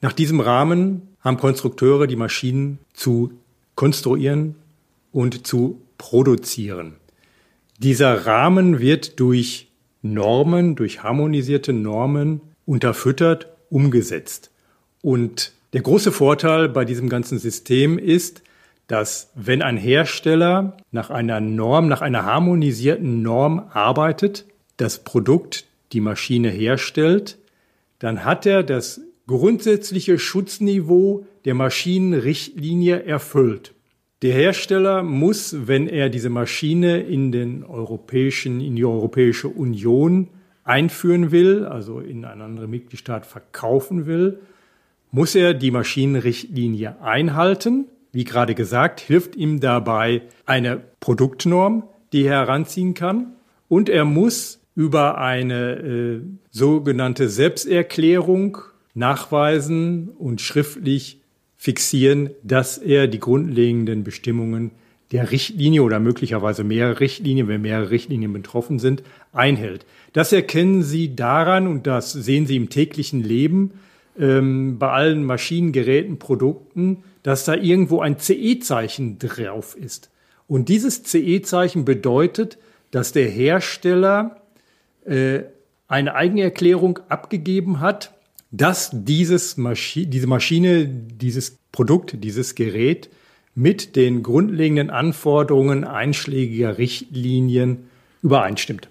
Nach 0.00 0.12
diesem 0.12 0.40
Rahmen 0.40 1.08
haben 1.20 1.38
Konstrukteure 1.38 2.06
die 2.06 2.16
Maschinen 2.16 2.78
zu 2.92 3.32
konstruieren 3.74 4.54
und 5.12 5.46
zu 5.46 5.80
produzieren. 5.98 6.94
Dieser 7.78 8.26
Rahmen 8.26 8.80
wird 8.80 9.18
durch 9.18 9.68
Normen, 10.02 10.76
durch 10.76 11.02
harmonisierte 11.02 11.72
Normen 11.72 12.40
unterfüttert, 12.64 13.48
umgesetzt. 13.70 14.50
Und 15.02 15.52
der 15.72 15.82
große 15.82 16.12
Vorteil 16.12 16.68
bei 16.68 16.84
diesem 16.84 17.08
ganzen 17.08 17.38
System 17.38 17.98
ist, 17.98 18.42
dass 18.86 19.30
wenn 19.34 19.62
ein 19.62 19.76
Hersteller 19.76 20.76
nach 20.92 21.10
einer 21.10 21.40
Norm, 21.40 21.88
nach 21.88 22.02
einer 22.02 22.24
harmonisierten 22.24 23.22
Norm 23.22 23.58
arbeitet, 23.72 24.44
das 24.76 25.04
Produkt, 25.04 25.66
die 25.92 26.00
Maschine 26.00 26.50
herstellt, 26.50 27.38
dann 27.98 28.24
hat 28.24 28.46
er 28.46 28.62
das 28.62 29.00
grundsätzliche 29.26 30.18
Schutzniveau 30.18 31.26
der 31.44 31.54
Maschinenrichtlinie 31.54 33.04
erfüllt. 33.04 33.72
Der 34.22 34.32
Hersteller 34.32 35.02
muss, 35.02 35.66
wenn 35.66 35.88
er 35.88 36.08
diese 36.08 36.30
Maschine 36.30 37.00
in 37.00 37.32
den 37.32 37.64
europäischen, 37.64 38.60
in 38.60 38.76
die 38.76 38.84
Europäische 38.84 39.48
Union 39.48 40.28
einführen 40.64 41.30
will, 41.30 41.64
also 41.64 42.00
in 42.00 42.24
einen 42.24 42.42
anderen 42.42 42.70
Mitgliedstaat 42.70 43.26
verkaufen 43.26 44.06
will, 44.06 44.40
muss 45.10 45.34
er 45.34 45.54
die 45.54 45.70
Maschinenrichtlinie 45.70 47.00
einhalten. 47.02 47.86
Wie 48.10 48.24
gerade 48.24 48.54
gesagt, 48.54 49.00
hilft 49.00 49.36
ihm 49.36 49.60
dabei 49.60 50.22
eine 50.46 50.80
Produktnorm, 51.00 51.84
die 52.12 52.24
er 52.24 52.40
heranziehen 52.40 52.94
kann. 52.94 53.34
Und 53.68 53.88
er 53.88 54.04
muss 54.04 54.60
über 54.76 55.18
eine 55.18 55.72
äh, 55.72 56.20
sogenannte 56.50 57.28
Selbsterklärung 57.28 58.58
nachweisen 58.94 60.10
und 60.10 60.40
schriftlich 60.40 61.18
fixieren, 61.56 62.30
dass 62.42 62.78
er 62.78 63.08
die 63.08 63.18
grundlegenden 63.18 64.04
Bestimmungen 64.04 64.70
der 65.12 65.30
Richtlinie 65.30 65.82
oder 65.82 65.98
möglicherweise 65.98 66.62
mehrere 66.62 67.00
Richtlinien, 67.00 67.48
wenn 67.48 67.62
mehrere 67.62 67.90
Richtlinien 67.90 68.32
betroffen 68.32 68.78
sind, 68.78 69.02
einhält. 69.32 69.86
Das 70.12 70.32
erkennen 70.32 70.82
Sie 70.82 71.16
daran 71.16 71.66
und 71.66 71.86
das 71.86 72.12
sehen 72.12 72.46
Sie 72.46 72.56
im 72.56 72.68
täglichen 72.68 73.22
Leben 73.22 73.72
ähm, 74.18 74.78
bei 74.78 74.90
allen 74.90 75.24
Maschinen, 75.24 75.72
Geräten, 75.72 76.18
Produkten, 76.18 77.04
dass 77.22 77.44
da 77.44 77.54
irgendwo 77.54 78.00
ein 78.00 78.18
CE-Zeichen 78.18 79.18
drauf 79.18 79.76
ist. 79.76 80.10
Und 80.48 80.68
dieses 80.68 81.02
CE-Zeichen 81.02 81.84
bedeutet, 81.84 82.58
dass 82.90 83.12
der 83.12 83.28
Hersteller 83.28 84.42
äh, 85.06 85.44
eine 85.88 86.14
Eigenerklärung 86.14 86.98
abgegeben 87.08 87.80
hat, 87.80 88.12
dass 88.50 88.90
dieses 88.92 89.56
Maschi 89.56 90.06
diese 90.06 90.26
Maschine, 90.26 90.86
dieses 90.86 91.58
Produkt, 91.72 92.24
dieses 92.24 92.54
Gerät 92.54 93.10
mit 93.54 93.96
den 93.96 94.22
grundlegenden 94.22 94.90
Anforderungen 94.90 95.84
einschlägiger 95.84 96.78
Richtlinien 96.78 97.88
übereinstimmt. 98.22 98.88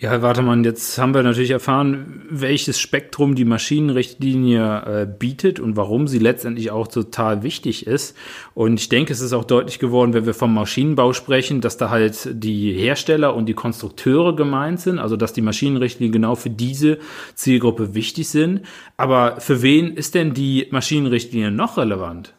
Ja, 0.00 0.10
Herr 0.10 0.22
Wartemann, 0.22 0.62
jetzt 0.62 0.96
haben 0.98 1.12
wir 1.12 1.24
natürlich 1.24 1.50
erfahren, 1.50 2.22
welches 2.30 2.78
Spektrum 2.78 3.34
die 3.34 3.44
Maschinenrichtlinie 3.44 4.82
äh, 4.86 5.06
bietet 5.06 5.58
und 5.58 5.76
warum 5.76 6.06
sie 6.06 6.20
letztendlich 6.20 6.70
auch 6.70 6.86
total 6.86 7.42
wichtig 7.42 7.84
ist. 7.88 8.16
Und 8.54 8.78
ich 8.78 8.88
denke, 8.88 9.12
es 9.12 9.20
ist 9.20 9.32
auch 9.32 9.42
deutlich 9.42 9.80
geworden, 9.80 10.14
wenn 10.14 10.24
wir 10.24 10.34
vom 10.34 10.54
Maschinenbau 10.54 11.14
sprechen, 11.14 11.60
dass 11.60 11.78
da 11.78 11.90
halt 11.90 12.28
die 12.32 12.74
Hersteller 12.74 13.34
und 13.34 13.46
die 13.46 13.54
Konstrukteure 13.54 14.36
gemeint 14.36 14.78
sind, 14.78 15.00
also 15.00 15.16
dass 15.16 15.32
die 15.32 15.42
Maschinenrichtlinien 15.42 16.12
genau 16.12 16.36
für 16.36 16.50
diese 16.50 16.98
Zielgruppe 17.34 17.92
wichtig 17.94 18.28
sind. 18.28 18.60
Aber 18.96 19.40
für 19.40 19.62
wen 19.62 19.96
ist 19.96 20.14
denn 20.14 20.32
die 20.32 20.68
Maschinenrichtlinie 20.70 21.50
noch 21.50 21.76
relevant? 21.76 22.34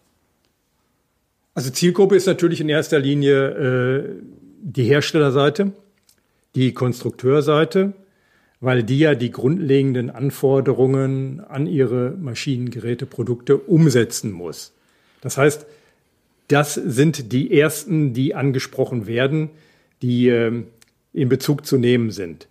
Also 1.56 1.72
Zielgruppe 1.72 2.16
ist 2.16 2.25
natürlich 2.25 2.62
in 2.62 2.70
erster 2.70 3.00
Linie 3.00 3.48
äh, 3.50 4.04
die 4.62 4.86
Herstellerseite 4.86 5.74
die 6.56 6.74
Konstrukteurseite, 6.74 7.94
weil 8.62 8.84
die 8.84 9.00
ja 9.00 9.15
die 9.15 9.32
grundlegenden 9.32 10.10
Anforderungen 10.10 11.39
an 11.39 11.68
ihre 11.68 12.12
Maschinengeräte, 12.12 13.06
Produkte 13.06 13.58
umsetzen 13.58 14.32
muss. 14.32 14.74
Das 15.22 15.38
heißt, 15.38 15.65
das 16.48 16.74
sind 16.74 17.32
die 17.32 17.58
ersten, 17.58 18.13
die 18.13 18.36
angesprochen 18.36 19.08
werden, 19.08 19.50
die 20.01 20.27
äh, 20.29 20.63
in 21.13 21.29
Bezug 21.29 21.65
zu 21.65 21.77
nehmen 21.77 22.12
sind. 22.12 22.48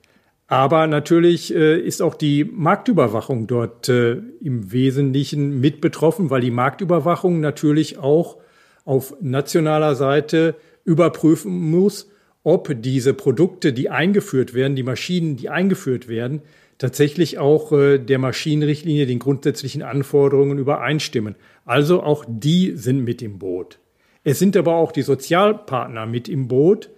Aber 0.47 0.87
natürlich 0.87 1.55
äh, 1.55 1.78
ist 1.78 2.00
auch 2.00 2.14
die 2.14 2.45
Marktüberwachung 2.45 3.47
dort 3.47 3.88
äh, 3.90 4.12
im 4.40 4.73
Wesentlichen 4.73 5.61
mit 5.61 5.83
betroffen, 5.83 6.31
weil 6.31 6.40
die 6.40 6.50
Marktüberwachung 6.50 7.40
natürlich 7.40 7.99
auch 7.99 8.38
auf 8.87 9.14
nationaler 9.21 9.95
Seite 9.95 10.55
überprüfen 10.87 11.71
muss, 11.71 12.11
ob 12.42 12.75
diese 12.83 13.14
Produkte, 13.14 13.73
die 13.73 13.90
eingeführt 13.90 14.54
werden, 14.54 14.76
die 14.76 14.83
Maschinen, 14.83 15.37
die 15.37 15.49
eingeführt 15.49 16.09
werden, 16.09 16.42
tatsächlich 16.78 17.38
auch 17.38 17.73
äh, 17.73 17.99
der 17.99 18.18
Maschinenrichtlinie, 18.18 19.07
den 19.07 19.18
grundsätzlichen 19.18 19.83
Anforderungen 19.83 20.59
übereinstimmen. 20.59 21.35
Also 21.64 22.02
auch 22.02 22.25
die 22.26 22.73
sind 22.76 23.04
mit 23.04 23.21
im 23.21 23.38
Boot. 23.38 23.78
Es 24.25 24.38
sind 24.38 24.57
aber 24.57 24.76
auch 24.76 24.92
die 24.92 25.02
Sozialpartner 25.02 26.07
mit 26.07 26.28
im 26.28 26.49
Boot, 26.49 26.90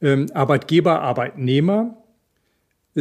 ähm, 0.00 0.26
Arbeitgeber, 0.34 1.00
Arbeitnehmer, 1.00 2.03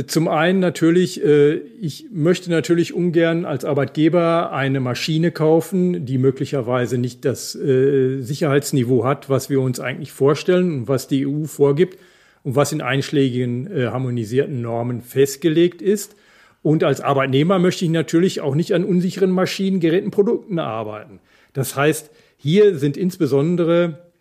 zum 0.08 0.28
einen 0.28 0.60
natürlich, 0.60 1.24
äh, 1.24 1.58
ich 1.80 2.08
möchte 2.12 2.50
natürlich 2.50 2.96
ungern 2.96 3.46
als 3.46 3.64
Arbeitgeber 3.64 4.52
eine 4.52 4.80
Maschine 4.80 5.32
kaufen, 5.32 6.06
die 6.06 6.18
möglicherweise 6.18 6.98
nicht 6.98 7.26
das 7.26 7.56
äh, 7.56 8.20
Sicherheitsniveau 8.22 9.06
hat, 9.06 9.30
was 9.30 9.52
wir 9.52 9.62
uns 9.62 9.80
eigentlich 9.80 10.12
vorstellen 10.12 10.72
und 10.74 10.88
was 10.88 11.08
die 11.08 11.28
EU 11.28 11.46
vorgibt 11.46 12.00
und 12.42 12.56
was 12.56 12.72
in 12.72 12.82
einschlägigen 12.82 13.68
äh, 13.68 13.86
harmonisierten 13.88 14.62
Normen 14.62 15.02
festgelegt 15.02 15.84
ist. 15.84 16.16
Und 16.64 16.84
als 16.84 17.00
Arbeitnehmer 17.00 17.60
möchte 17.60 17.86
ich 17.86 17.92
natürlich 17.92 18.42
auch 18.42 18.56
nicht 18.56 18.74
an 18.74 18.86
unsicheren 18.86 19.30
Maschinen, 19.30 19.80
Geräten, 19.80 20.10
Produkten 20.10 20.58
arbeiten. 20.58 21.20
Das 21.54 21.76
heißt, 21.76 22.10
hier 22.38 22.80
sind 22.80 22.98
insbesondere 22.98 24.13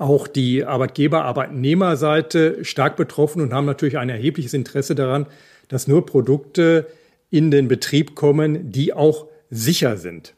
auch 0.00 0.26
die 0.26 0.64
Arbeitgeber-Arbeitnehmerseite 0.64 2.64
stark 2.64 2.96
betroffen 2.96 3.42
und 3.42 3.52
haben 3.52 3.66
natürlich 3.66 3.98
ein 3.98 4.08
erhebliches 4.08 4.54
Interesse 4.54 4.94
daran, 4.94 5.26
dass 5.68 5.86
nur 5.86 6.06
Produkte 6.06 6.86
in 7.28 7.50
den 7.50 7.68
Betrieb 7.68 8.14
kommen, 8.14 8.72
die 8.72 8.94
auch 8.94 9.26
sicher 9.50 9.98
sind, 9.98 10.34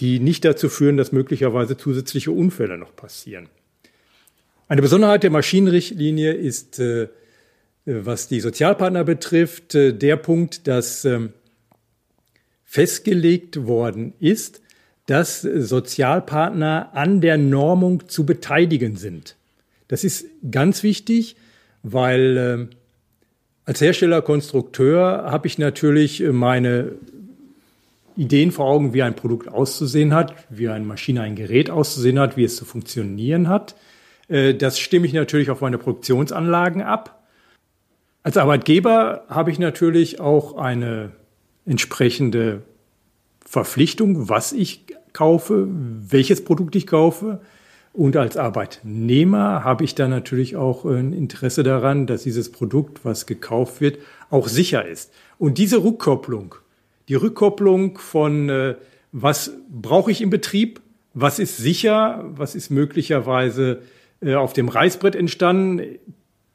die 0.00 0.18
nicht 0.18 0.44
dazu 0.44 0.68
führen, 0.68 0.96
dass 0.96 1.12
möglicherweise 1.12 1.76
zusätzliche 1.76 2.32
Unfälle 2.32 2.76
noch 2.76 2.96
passieren. 2.96 3.48
Eine 4.66 4.82
Besonderheit 4.82 5.22
der 5.22 5.30
Maschinenrichtlinie 5.30 6.32
ist, 6.32 6.80
äh, 6.80 7.06
was 7.84 8.26
die 8.26 8.40
Sozialpartner 8.40 9.04
betrifft, 9.04 9.76
äh, 9.76 9.92
der 9.92 10.16
Punkt, 10.16 10.66
dass 10.66 11.04
ähm, 11.04 11.32
festgelegt 12.64 13.66
worden 13.66 14.14
ist, 14.18 14.60
dass 15.06 15.42
Sozialpartner 15.42 16.90
an 16.94 17.20
der 17.20 17.36
Normung 17.36 18.08
zu 18.08 18.24
beteiligen 18.24 18.96
sind. 18.96 19.36
Das 19.88 20.04
ist 20.04 20.26
ganz 20.50 20.82
wichtig, 20.82 21.36
weil 21.82 22.36
äh, 22.70 22.74
als 23.66 23.80
Hersteller, 23.80 24.22
Konstrukteur 24.22 25.24
habe 25.26 25.46
ich 25.46 25.58
natürlich 25.58 26.22
äh, 26.22 26.32
meine 26.32 26.92
Ideen 28.16 28.52
vor 28.52 28.66
Augen, 28.66 28.94
wie 28.94 29.02
ein 29.02 29.16
Produkt 29.16 29.48
auszusehen 29.48 30.14
hat, 30.14 30.34
wie 30.48 30.68
eine 30.68 30.84
Maschine, 30.84 31.22
ein 31.22 31.34
Gerät 31.34 31.68
auszusehen 31.68 32.18
hat, 32.18 32.36
wie 32.36 32.44
es 32.44 32.56
zu 32.56 32.64
funktionieren 32.64 33.48
hat. 33.48 33.74
Äh, 34.28 34.54
das 34.54 34.78
stimme 34.78 35.06
ich 35.06 35.12
natürlich 35.12 35.50
auf 35.50 35.60
meine 35.60 35.78
Produktionsanlagen 35.78 36.80
ab. 36.80 37.22
Als 38.22 38.38
Arbeitgeber 38.38 39.24
habe 39.28 39.50
ich 39.50 39.58
natürlich 39.58 40.18
auch 40.18 40.56
eine 40.56 41.12
entsprechende 41.66 42.62
Verpflichtung, 43.44 44.28
was 44.28 44.52
ich 44.52 44.86
kaufe, 45.14 45.66
welches 45.70 46.44
Produkt 46.44 46.76
ich 46.76 46.86
kaufe. 46.86 47.40
Und 47.94 48.16
als 48.16 48.36
Arbeitnehmer 48.36 49.64
habe 49.64 49.84
ich 49.84 49.94
dann 49.94 50.10
natürlich 50.10 50.56
auch 50.56 50.84
ein 50.84 51.12
Interesse 51.12 51.62
daran, 51.62 52.06
dass 52.06 52.24
dieses 52.24 52.52
Produkt, 52.52 53.04
was 53.04 53.24
gekauft 53.24 53.80
wird, 53.80 53.98
auch 54.30 54.48
sicher 54.48 54.84
ist. 54.84 55.12
Und 55.38 55.58
diese 55.58 55.82
Rückkopplung, 55.82 56.56
die 57.08 57.14
Rückkopplung 57.14 57.98
von, 57.98 58.50
äh, 58.50 58.74
was 59.12 59.52
brauche 59.70 60.10
ich 60.10 60.20
im 60.20 60.30
Betrieb, 60.30 60.80
was 61.14 61.38
ist 61.38 61.56
sicher, 61.56 62.24
was 62.34 62.56
ist 62.56 62.70
möglicherweise 62.70 63.82
äh, 64.20 64.34
auf 64.34 64.52
dem 64.52 64.68
Reißbrett 64.68 65.14
entstanden, 65.14 65.98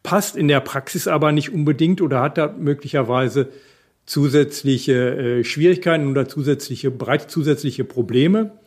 passt 0.03 0.35
in 0.35 0.49
der 0.49 0.59
Praxis 0.59 1.07
aber 1.07 1.31
nicht 1.31 1.53
unbedingt 1.53 2.01
oder 2.01 2.21
hat 2.21 2.37
da 2.37 2.53
möglicherweise 2.57 3.49
zusätzliche 4.09 4.93
äh, 5.39 5.43
Schwierigkeiten 5.43 6.07
oder 6.07 6.27
zusätzliche, 6.27 6.89
bereits 6.89 7.27
zusätzliche 7.27 7.83
Probleme. 7.83 8.57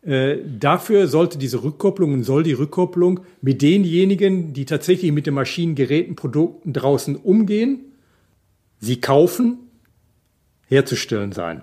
Äh, 0.00 0.38
dafür 0.58 1.08
sollte 1.08 1.36
diese 1.36 1.62
Rückkopplung 1.62 2.14
und 2.14 2.24
soll 2.24 2.42
die 2.42 2.54
Rückkopplung 2.54 3.20
mit 3.42 3.60
denjenigen, 3.60 4.54
die 4.54 4.64
tatsächlich 4.64 5.12
mit 5.12 5.26
den 5.26 5.34
Maschinen, 5.34 5.74
Geräten, 5.74 6.16
Produkten 6.16 6.72
draußen 6.72 7.16
umgehen, 7.16 7.80
sie 8.80 8.98
kaufen, 8.98 9.58
herzustellen 10.68 11.32
sein. 11.32 11.62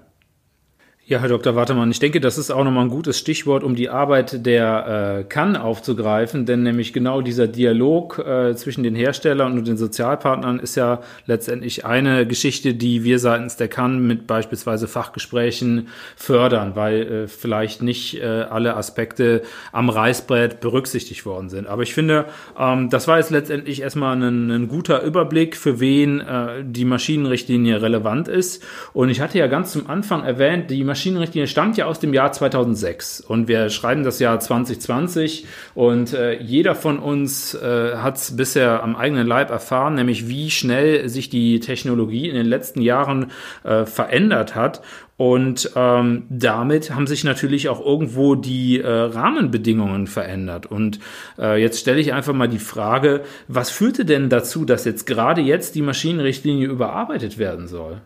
Ja, 1.08 1.20
Herr 1.20 1.30
Dr. 1.30 1.56
Wartemann, 1.56 1.92
ich 1.92 2.00
denke, 2.00 2.20
das 2.20 2.40
ist 2.40 2.50
auch 2.50 2.64
nochmal 2.64 2.86
ein 2.86 2.90
gutes 2.90 3.20
Stichwort, 3.20 3.64
um 3.64 3.76
die 3.76 3.90
Arbeit 3.90 4.44
der 4.44 5.20
äh, 5.20 5.24
kann 5.24 5.56
aufzugreifen, 5.56 6.48
denn 6.48 6.64
nämlich 6.64 6.94
genau 6.94 7.22
dieser 7.22 7.46
Dialog 7.46 8.18
äh, 8.18 8.56
zwischen 8.56 8.82
den 8.82 8.96
Herstellern 8.96 9.56
und 9.56 9.68
den 9.68 9.78
Sozialpartnern 9.78 10.58
ist 10.58 10.74
ja 10.74 11.02
letztendlich 11.28 11.86
eine 11.86 12.26
Geschichte, 12.26 12.74
die 12.74 13.04
wir 13.04 13.20
seitens 13.20 13.56
der 13.56 13.68
kann 13.68 14.08
mit 14.08 14.26
beispielsweise 14.26 14.88
Fachgesprächen 14.88 15.90
fördern, 16.16 16.76
weil 16.76 17.02
äh, 17.04 17.28
vielleicht 17.28 17.84
nicht 17.84 18.20
äh, 18.20 18.26
alle 18.26 18.76
Aspekte 18.76 19.44
am 19.72 19.92
Reißbrett 19.92 20.60
berücksichtigt 20.60 21.24
worden 21.24 21.50
sind. 21.50 21.68
Aber 21.68 21.84
ich 21.84 21.94
finde, 21.94 22.26
ähm, 22.58 22.90
das 22.90 23.08
war 23.08 23.20
jetzt 23.20 23.30
letztendlich 23.30 23.80
erstmal 23.84 24.16
ein, 24.16 24.50
ein 24.50 24.68
guter 24.68 25.04
Überblick, 25.04 25.56
für 25.56 25.80
wen 25.80 26.22
äh, 26.22 26.64
die 26.66 26.84
Maschinenrichtlinie 26.84 27.84
relevant 27.84 28.28
ist. 28.28 28.64
Und 28.94 29.10
ich 29.10 29.22
hatte 29.22 29.38
ja 29.38 29.46
ganz 29.46 29.72
zum 29.72 29.88
Anfang 29.88 30.24
erwähnt, 30.24 30.72
die 30.72 30.84
Maschinenrichtlinie 30.96 31.48
stammt 31.48 31.76
ja 31.76 31.88
aus 31.88 32.00
dem 32.00 32.14
Jahr 32.14 32.32
2006 32.32 33.20
und 33.20 33.50
wir 33.50 33.70
schreiben 33.70 34.06
das 34.06 34.20
Jahr 34.20 34.40
2020 34.40 35.46
und 35.74 36.14
äh, 36.14 36.42
jeder 36.42 36.74
von 36.74 37.00
uns 37.00 37.54
äh, 37.54 37.98
hat 37.98 38.16
es 38.16 38.38
bisher 38.38 38.82
am 38.82 38.96
eigenen 38.96 39.28
Leib 39.28 39.50
erfahren, 39.50 39.96
nämlich 39.96 40.30
wie 40.30 40.50
schnell 40.50 41.10
sich 41.10 41.30
die 41.30 41.60
Technologie 41.60 42.30
in 42.30 42.36
den 42.36 42.46
letzten 42.46 42.82
Jahren 42.82 43.32
äh, 43.66 43.86
verändert 43.86 44.56
hat 44.56 44.82
und 45.18 45.70
ähm, 45.76 46.24
damit 46.30 46.96
haben 46.96 47.08
sich 47.08 47.26
natürlich 47.26 47.68
auch 47.68 47.86
irgendwo 47.86 48.36
die 48.36 48.80
äh, 48.80 48.88
Rahmenbedingungen 48.88 50.08
verändert. 50.08 50.66
Und 50.66 51.00
äh, 51.38 51.62
jetzt 51.62 51.80
stelle 51.80 52.00
ich 52.00 52.14
einfach 52.14 52.34
mal 52.34 52.48
die 52.48 52.60
Frage, 52.60 53.24
was 53.50 53.70
führte 53.70 54.06
denn 54.06 54.30
dazu, 54.30 54.64
dass 54.64 54.86
jetzt 54.86 55.06
gerade 55.06 55.42
jetzt 55.42 55.76
die 55.76 55.82
Maschinenrichtlinie 55.82 56.68
überarbeitet 56.68 57.38
werden 57.38 57.68
soll? 57.68 58.02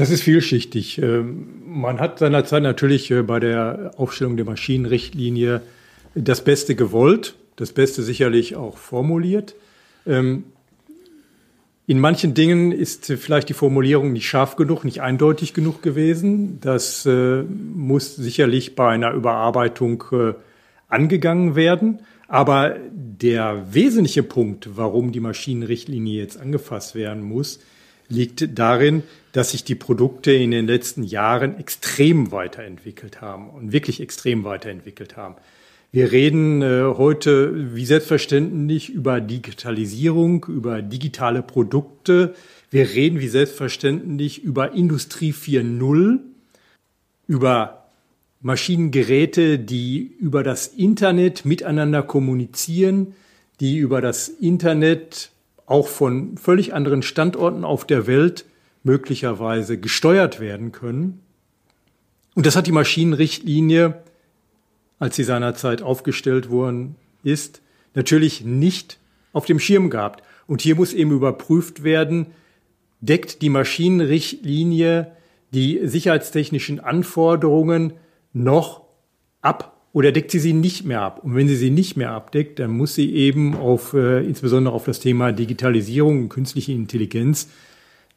Das 0.00 0.08
ist 0.08 0.22
vielschichtig. 0.22 0.96
Ähm, 0.96 1.60
man 1.66 2.00
hat 2.00 2.20
seinerzeit 2.20 2.62
natürlich 2.62 3.10
äh, 3.10 3.20
bei 3.20 3.38
der 3.38 3.90
Aufstellung 3.98 4.38
der 4.38 4.46
Maschinenrichtlinie 4.46 5.60
das 6.14 6.42
Beste 6.42 6.74
gewollt, 6.74 7.34
das 7.56 7.72
Beste 7.72 8.02
sicherlich 8.02 8.56
auch 8.56 8.78
formuliert. 8.78 9.54
Ähm, 10.06 10.44
in 11.86 12.00
manchen 12.00 12.32
Dingen 12.32 12.72
ist 12.72 13.12
vielleicht 13.18 13.50
die 13.50 13.52
Formulierung 13.52 14.14
nicht 14.14 14.26
scharf 14.26 14.56
genug, 14.56 14.86
nicht 14.86 15.02
eindeutig 15.02 15.52
genug 15.52 15.82
gewesen. 15.82 16.60
Das 16.62 17.04
äh, 17.04 17.42
muss 17.42 18.16
sicherlich 18.16 18.74
bei 18.74 18.88
einer 18.88 19.12
Überarbeitung 19.12 20.02
äh, 20.12 20.32
angegangen 20.88 21.56
werden. 21.56 21.98
Aber 22.26 22.74
der 22.90 23.66
wesentliche 23.74 24.22
Punkt, 24.22 24.78
warum 24.78 25.12
die 25.12 25.20
Maschinenrichtlinie 25.20 26.22
jetzt 26.22 26.40
angefasst 26.40 26.94
werden 26.94 27.22
muss, 27.22 27.60
liegt 28.08 28.58
darin, 28.58 29.02
dass 29.32 29.52
sich 29.52 29.64
die 29.64 29.74
Produkte 29.74 30.32
in 30.32 30.50
den 30.50 30.66
letzten 30.66 31.02
Jahren 31.02 31.58
extrem 31.58 32.32
weiterentwickelt 32.32 33.20
haben 33.20 33.50
und 33.50 33.72
wirklich 33.72 34.00
extrem 34.00 34.44
weiterentwickelt 34.44 35.16
haben. 35.16 35.36
Wir 35.92 36.12
reden 36.12 36.62
äh, 36.62 36.84
heute 36.96 37.74
wie 37.74 37.84
selbstverständlich 37.84 38.90
über 38.90 39.20
Digitalisierung, 39.20 40.46
über 40.48 40.82
digitale 40.82 41.42
Produkte. 41.42 42.34
Wir 42.70 42.90
reden 42.90 43.18
wie 43.18 43.28
selbstverständlich 43.28 44.42
über 44.42 44.72
Industrie 44.72 45.32
4.0, 45.32 46.20
über 47.26 47.88
Maschinengeräte, 48.40 49.58
die 49.58 50.14
über 50.20 50.44
das 50.44 50.68
Internet 50.68 51.44
miteinander 51.44 52.04
kommunizieren, 52.04 53.14
die 53.58 53.76
über 53.78 54.00
das 54.00 54.28
Internet 54.28 55.30
auch 55.66 55.88
von 55.88 56.38
völlig 56.38 56.72
anderen 56.72 57.02
Standorten 57.02 57.64
auf 57.64 57.84
der 57.84 58.06
Welt 58.06 58.44
möglicherweise 58.82 59.78
gesteuert 59.78 60.40
werden 60.40 60.72
können. 60.72 61.20
Und 62.34 62.46
das 62.46 62.56
hat 62.56 62.66
die 62.66 62.72
Maschinenrichtlinie, 62.72 64.02
als 64.98 65.16
sie 65.16 65.24
seinerzeit 65.24 65.82
aufgestellt 65.82 66.50
worden 66.50 66.96
ist, 67.22 67.60
natürlich 67.94 68.44
nicht 68.44 68.98
auf 69.32 69.46
dem 69.46 69.58
Schirm 69.58 69.90
gehabt. 69.90 70.22
Und 70.46 70.62
hier 70.62 70.76
muss 70.76 70.92
eben 70.92 71.10
überprüft 71.10 71.82
werden, 71.82 72.26
deckt 73.00 73.42
die 73.42 73.50
Maschinenrichtlinie 73.50 75.12
die 75.52 75.80
sicherheitstechnischen 75.82 76.80
Anforderungen 76.80 77.94
noch 78.32 78.82
ab 79.42 79.76
oder 79.92 80.12
deckt 80.12 80.30
sie 80.30 80.38
sie 80.38 80.52
nicht 80.52 80.84
mehr 80.84 81.02
ab? 81.02 81.20
Und 81.24 81.34
wenn 81.34 81.48
sie 81.48 81.56
sie 81.56 81.70
nicht 81.70 81.96
mehr 81.96 82.12
abdeckt, 82.12 82.60
dann 82.60 82.70
muss 82.70 82.94
sie 82.94 83.12
eben 83.12 83.56
auf, 83.56 83.92
äh, 83.94 84.24
insbesondere 84.24 84.74
auf 84.74 84.84
das 84.84 85.00
Thema 85.00 85.32
Digitalisierung 85.32 86.22
und 86.22 86.28
künstliche 86.28 86.72
Intelligenz 86.72 87.48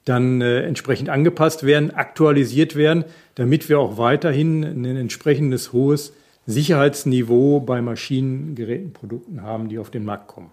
dann 0.05 0.41
äh, 0.41 0.61
entsprechend 0.63 1.09
angepasst 1.09 1.65
werden, 1.65 1.91
aktualisiert 1.91 2.75
werden, 2.75 3.05
damit 3.35 3.69
wir 3.69 3.79
auch 3.79 3.97
weiterhin 3.97 4.63
ein 4.63 4.85
entsprechendes 4.97 5.73
hohes 5.73 6.13
Sicherheitsniveau 6.45 7.61
bei 7.61 7.81
Maschinengerätenprodukten 7.81 9.41
haben, 9.41 9.69
die 9.69 9.79
auf 9.79 9.89
den 9.89 10.03
Markt 10.03 10.27
kommen. 10.27 10.51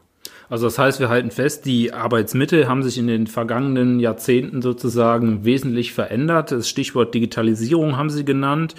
Also 0.49 0.67
das 0.67 0.79
heißt, 0.79 0.99
wir 0.99 1.09
halten 1.09 1.31
fest, 1.31 1.65
die 1.65 1.93
Arbeitsmittel 1.93 2.69
haben 2.69 2.83
sich 2.83 2.99
in 2.99 3.07
den 3.07 3.29
vergangenen 3.29 4.01
Jahrzehnten 4.01 4.63
sozusagen 4.63 5.45
wesentlich 5.45 5.93
verändert. 5.93 6.51
Das 6.51 6.69
Stichwort 6.69 7.15
Digitalisierung 7.15 7.97
haben 7.97 8.11
Sie 8.11 8.25
genannt. 8.25 8.75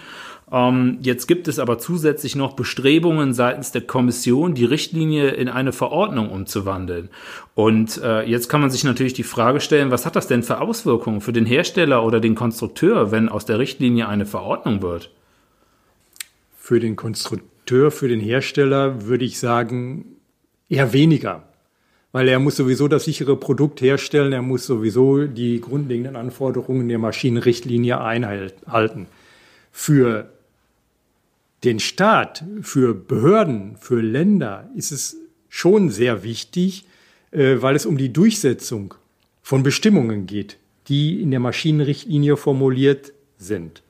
Ähm, 0.51 0.97
jetzt 1.01 1.27
gibt 1.27 1.47
es 1.47 1.59
aber 1.59 1.79
zusätzlich 1.79 2.35
noch 2.35 2.53
Bestrebungen 2.53 3.33
seitens 3.33 3.71
der 3.71 3.81
Kommission, 3.81 4.53
die 4.53 4.65
Richtlinie 4.65 5.29
in 5.29 5.47
eine 5.47 5.71
Verordnung 5.71 6.29
umzuwandeln. 6.29 7.09
Und 7.55 8.01
äh, 8.03 8.23
jetzt 8.23 8.49
kann 8.49 8.59
man 8.61 8.69
sich 8.69 8.83
natürlich 8.83 9.13
die 9.13 9.23
Frage 9.23 9.61
stellen, 9.61 9.91
was 9.91 10.05
hat 10.05 10.15
das 10.15 10.27
denn 10.27 10.43
für 10.43 10.59
Auswirkungen 10.59 11.21
für 11.21 11.33
den 11.33 11.45
Hersteller 11.45 12.03
oder 12.03 12.19
den 12.19 12.35
Konstrukteur, 12.35 13.11
wenn 13.11 13.29
aus 13.29 13.45
der 13.45 13.59
Richtlinie 13.59 14.07
eine 14.07 14.25
Verordnung 14.25 14.81
wird? 14.81 15.09
Für 16.57 16.79
den 16.79 16.95
Konstrukteur, 16.95 17.91
für 17.91 18.09
den 18.09 18.19
Hersteller 18.19 19.07
würde 19.07 19.25
ich 19.25 19.39
sagen, 19.39 20.17
eher 20.67 20.91
weniger. 20.91 21.43
Weil 22.11 22.27
er 22.27 22.39
muss 22.39 22.57
sowieso 22.57 22.89
das 22.89 23.05
sichere 23.05 23.37
Produkt 23.37 23.79
herstellen, 23.79 24.33
er 24.33 24.41
muss 24.41 24.65
sowieso 24.65 25.27
die 25.27 25.61
grundlegenden 25.61 26.17
Anforderungen 26.17 26.89
der 26.89 26.99
Maschinenrichtlinie 26.99 28.01
einhalten. 28.01 29.07
Für 29.71 30.29
den 31.63 31.80
Staat, 31.80 32.43
für 32.62 32.93
Behörden, 32.93 33.78
für 33.78 34.02
Länder 34.02 34.69
ist 34.76 34.91
es 34.91 35.17
schon 35.50 35.89
sehr 35.89 36.24
wichtig, 36.24 36.86
äh, 37.32 37.58
weil 37.60 37.76
es 37.76 37.86
um 37.86 37.97
die 37.97 38.12
Durchsetzung 38.12 38.95
von 39.41 39.63
Bestimmungen 39.63 40.26
geht, 40.26 40.58
die 40.88 41.21
in 41.21 41.32
der 41.32 41.39
Maschinenrichtlinie 41.39 42.38
formuliert 42.38 43.13
sind. 43.38 43.84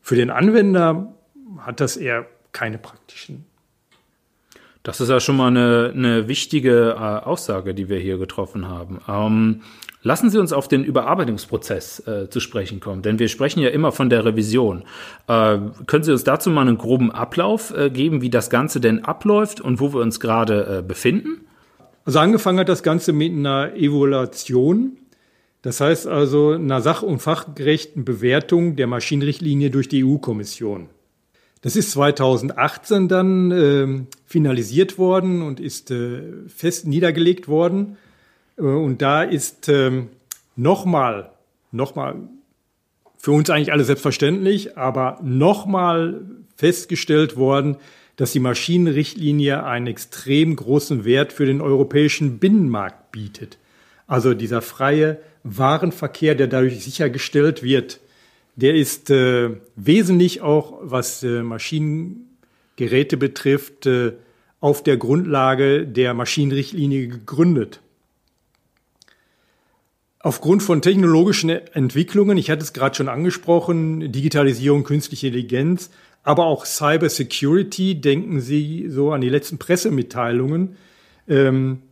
Für 0.00 0.16
den 0.16 0.30
Anwender 0.30 1.14
hat 1.58 1.80
das 1.80 1.96
eher 1.96 2.26
keine 2.52 2.78
praktischen 2.78 3.46
das 4.84 5.00
ist 5.00 5.08
ja 5.08 5.18
schon 5.18 5.36
mal 5.36 5.48
eine, 5.48 5.92
eine 5.94 6.28
wichtige 6.28 6.90
äh, 6.90 6.98
Aussage, 6.98 7.74
die 7.74 7.88
wir 7.88 7.98
hier 7.98 8.18
getroffen 8.18 8.68
haben. 8.68 9.00
Ähm, 9.08 9.62
lassen 10.04 10.30
Sie 10.30 10.38
uns 10.38 10.52
auf 10.52 10.68
den 10.68 10.84
Überarbeitungsprozess 10.84 12.06
äh, 12.06 12.30
zu 12.30 12.38
sprechen 12.38 12.78
kommen, 12.78 13.02
denn 13.02 13.18
wir 13.18 13.28
sprechen 13.28 13.60
ja 13.60 13.70
immer 13.70 13.90
von 13.90 14.10
der 14.10 14.24
Revision. 14.24 14.84
Äh, 15.26 15.58
können 15.86 16.04
Sie 16.04 16.12
uns 16.12 16.22
dazu 16.22 16.50
mal 16.50 16.60
einen 16.60 16.78
groben 16.78 17.10
Ablauf 17.10 17.76
äh, 17.76 17.90
geben, 17.90 18.22
wie 18.22 18.30
das 18.30 18.50
Ganze 18.50 18.80
denn 18.80 19.04
abläuft 19.04 19.60
und 19.60 19.80
wo 19.80 19.92
wir 19.92 20.00
uns 20.00 20.20
gerade 20.20 20.78
äh, 20.78 20.82
befinden? 20.82 21.46
Also 22.04 22.18
angefangen 22.18 22.60
hat 22.60 22.68
das 22.68 22.82
Ganze 22.82 23.12
mit 23.12 23.32
einer 23.32 23.74
Evaluation. 23.74 24.98
Das 25.62 25.80
heißt 25.80 26.06
also 26.06 26.50
einer 26.50 26.82
sach- 26.82 27.02
und 27.02 27.20
fachgerechten 27.20 28.04
Bewertung 28.04 28.76
der 28.76 28.86
Maschinenrichtlinie 28.86 29.70
durch 29.70 29.88
die 29.88 30.04
EU-Kommission. 30.04 30.90
Das 31.62 31.76
ist 31.76 31.92
2018 31.92 33.08
dann 33.08 33.50
äh, 33.50 34.04
finalisiert 34.26 34.98
worden 34.98 35.40
und 35.40 35.60
ist 35.60 35.90
äh, 35.90 36.20
fest 36.46 36.86
niedergelegt 36.86 37.48
worden. 37.48 37.96
Äh, 38.56 38.62
und 38.62 39.02
da 39.02 39.22
ist 39.22 39.68
ähm, 39.68 40.08
nochmal, 40.56 41.30
nochmal, 41.72 42.16
für 43.18 43.32
uns 43.32 43.48
eigentlich 43.48 43.72
alles 43.72 43.86
selbstverständlich, 43.86 44.76
aber 44.76 45.18
nochmal 45.22 46.20
festgestellt 46.56 47.36
worden, 47.36 47.78
dass 48.16 48.32
die 48.32 48.40
Maschinenrichtlinie 48.40 49.64
einen 49.64 49.86
extrem 49.86 50.54
großen 50.54 51.04
Wert 51.04 51.32
für 51.32 51.46
den 51.46 51.60
europäischen 51.60 52.38
Binnenmarkt 52.38 53.12
bietet. 53.12 53.58
Also 54.06 54.34
dieser 54.34 54.62
freie 54.62 55.18
Warenverkehr, 55.42 56.34
der 56.34 56.46
dadurch 56.46 56.84
sichergestellt 56.84 57.62
wird, 57.62 58.00
der 58.56 58.74
ist 58.74 59.10
äh, 59.10 59.50
wesentlich 59.74 60.42
auch, 60.42 60.78
was 60.82 61.22
äh, 61.22 61.42
Maschinengeräte 61.42 63.16
betrifft, 63.16 63.86
äh, 63.86 64.12
auf 64.60 64.82
der 64.82 64.96
Grundlage 64.96 65.86
der 65.86 66.14
Maschinenrichtlinie 66.14 67.08
gegründet. 67.08 67.80
Aufgrund 70.24 70.62
von 70.62 70.80
technologischen 70.80 71.50
Entwicklungen, 71.50 72.38
ich 72.38 72.50
hatte 72.50 72.62
es 72.62 72.72
gerade 72.72 72.94
schon 72.94 73.10
angesprochen, 73.10 74.10
Digitalisierung, 74.10 74.82
künstliche 74.82 75.26
Intelligenz, 75.26 75.90
aber 76.22 76.46
auch 76.46 76.64
Cyber 76.64 77.10
Security, 77.10 78.00
denken 78.00 78.40
Sie 78.40 78.86
so 78.88 79.12
an 79.12 79.20
die 79.20 79.28
letzten 79.28 79.58
Pressemitteilungen, 79.58 80.76
ähm, 81.28 81.82